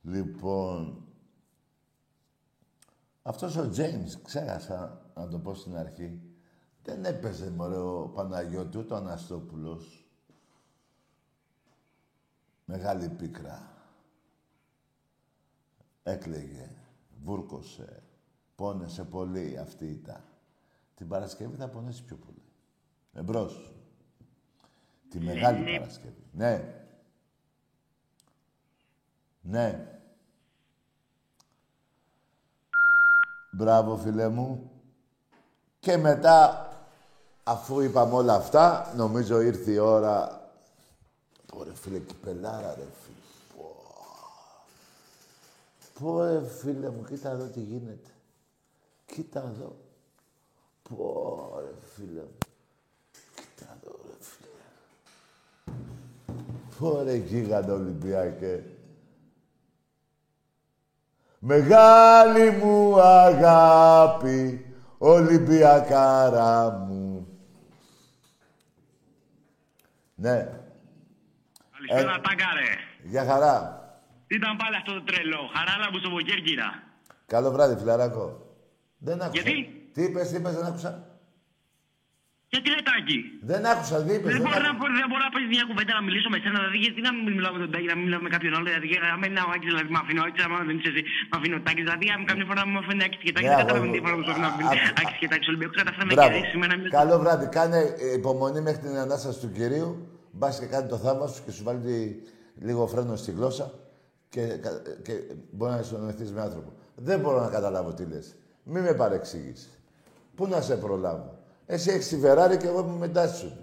[0.02, 1.00] Λοιπόν...
[3.22, 6.35] Αυτός ο Τζέιμς, ξέχασα να το πω στην αρχή,
[6.86, 10.06] δεν έπαιζε μωρέ ο Παναγιώτου, ούτε ο Αναστόπουλος.
[12.66, 13.74] Μεγάλη πίκρα.
[16.04, 16.72] Έκλαιγε,
[17.24, 18.04] βούρκωσε,
[18.56, 20.24] πόνεσε πολύ αυτή ήταν.
[20.96, 22.44] Την Παρασκευή θα πονέσει πιο πολύ.
[23.14, 23.74] Εμπρός.
[25.10, 25.78] Τη Μεγάλη ναι.
[25.78, 26.24] Παρασκευή.
[26.32, 26.84] Ναι.
[29.42, 30.00] Ναι.
[33.52, 34.72] Μπράβο, φίλε μου.
[35.80, 36.65] Και μετά,
[37.48, 40.44] αφού είπαμε όλα αυτά, νομίζω ήρθε η ώρα...
[41.46, 43.16] Πω φίλε, κυπελάρα ρε φίλε.
[46.00, 48.10] Πω ρε φίλε μου, κοίτα εδώ τι γίνεται.
[49.06, 49.76] Κοίτα εδώ.
[50.90, 52.38] Πω ρε φίλε μου.
[53.36, 55.78] Κοίτα εδώ ρε φίλε.
[56.80, 58.64] Πω ρε γίγαντα Ολυμπιακέ.
[61.40, 64.66] Μεγάλη μου αγάπη,
[64.98, 66.95] Ολυμπιακάρα μου.
[70.16, 70.50] Ναι.
[71.72, 72.70] Καλησπέρα, ε, Τάγκαρε.
[73.04, 73.80] Γεια χαρά.
[74.28, 76.84] Ήταν πάλι αυτό το τρελό; Χαράλα μου στο Βοκέρκυρα.
[77.26, 78.56] Καλό βράδυ, φιλαράκο.
[78.98, 79.42] Δεν άκουσα.
[79.42, 81.15] Γιατί; Τι είπες, τι είπες, δεν άκουσα.
[82.52, 83.18] Γιατί ρε Τάκη;
[83.50, 84.30] Δεν άκουσα, δεν είπες.
[84.32, 86.58] Δεν, δεν, μπορώ, να, δεν μπορώ να πεις μια κουβέντα να μιλήσω με σένα.
[86.62, 88.66] Δηλαδή, γιατί να μην μιλάω με τον Τάκη, να μην μιλάω με κάποιον άλλο.
[88.70, 91.36] Δηλαδή, αν είναι ο Άκης, δηλαδή, με αφήνω ο Άκης, άμα δεν είσαι εσύ, με
[91.38, 91.84] αφήνω ο Τάκης.
[91.88, 94.32] Δηλαδή, αν καμιά φορά μου αφήνει Άκης και Τάκης, δεν καταλαβαίνω τι φορά μου το
[94.32, 94.48] αφήνω
[95.02, 95.48] Άκης και Τάκης.
[95.52, 96.74] Ολυμπιακός καταφέραμε και σήμερα.
[97.00, 97.46] Καλό βράδυ.
[97.58, 97.80] Κάνε
[98.20, 99.90] υπομονή μέχρι την Ανάσταση του Κυρίου.
[100.38, 102.24] Μπας και κάνει το θαύμα σου και σου βάλει
[102.68, 103.72] λίγο φρένο στη γλώσσα
[104.30, 104.42] και,
[105.06, 105.14] και
[105.52, 106.74] μπορεί να συνονεθείς με άνθρωπο.
[106.96, 108.36] Δεν μπορώ να καταλάβω τι λες.
[108.64, 109.70] Μην με παρεξηγείς.
[110.36, 113.58] Πού να σε προλάβω; Εσύ έχεις τη Φεράρι και εγώ είμαι μετά σου.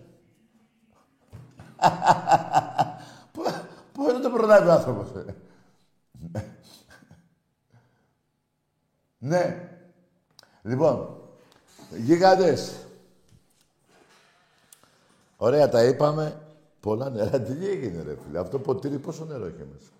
[3.92, 5.08] Πού να το προλάβει ο άνθρωπος.
[5.14, 5.34] Ε;
[9.18, 9.68] ναι.
[10.62, 11.22] Λοιπόν,
[11.90, 12.72] γίγαντες.
[15.36, 16.40] Ωραία τα είπαμε.
[16.80, 17.40] Πολλά νερά.
[17.40, 19.90] Τι έγινε ρε φίλε; Αυτό ποτήρι πόσο νερό έχει μέσα;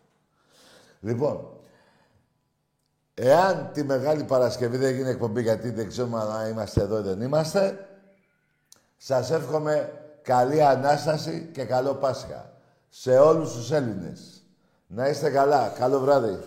[1.01, 1.47] Λοιπόν,
[3.15, 7.21] εάν τη Μεγάλη Παρασκευή δεν γίνει εκπομπή γιατί δεν ξέρουμε αν είμαστε εδώ ή δεν
[7.21, 7.87] είμαστε,
[9.05, 9.93] σας εύχομαι
[10.23, 12.53] καλή Ανάσταση και καλό Πάσχα
[12.89, 14.43] σε όλους τους Έλληνες.
[14.87, 15.69] Να είστε καλά.
[15.79, 16.39] Καλό βράδυ.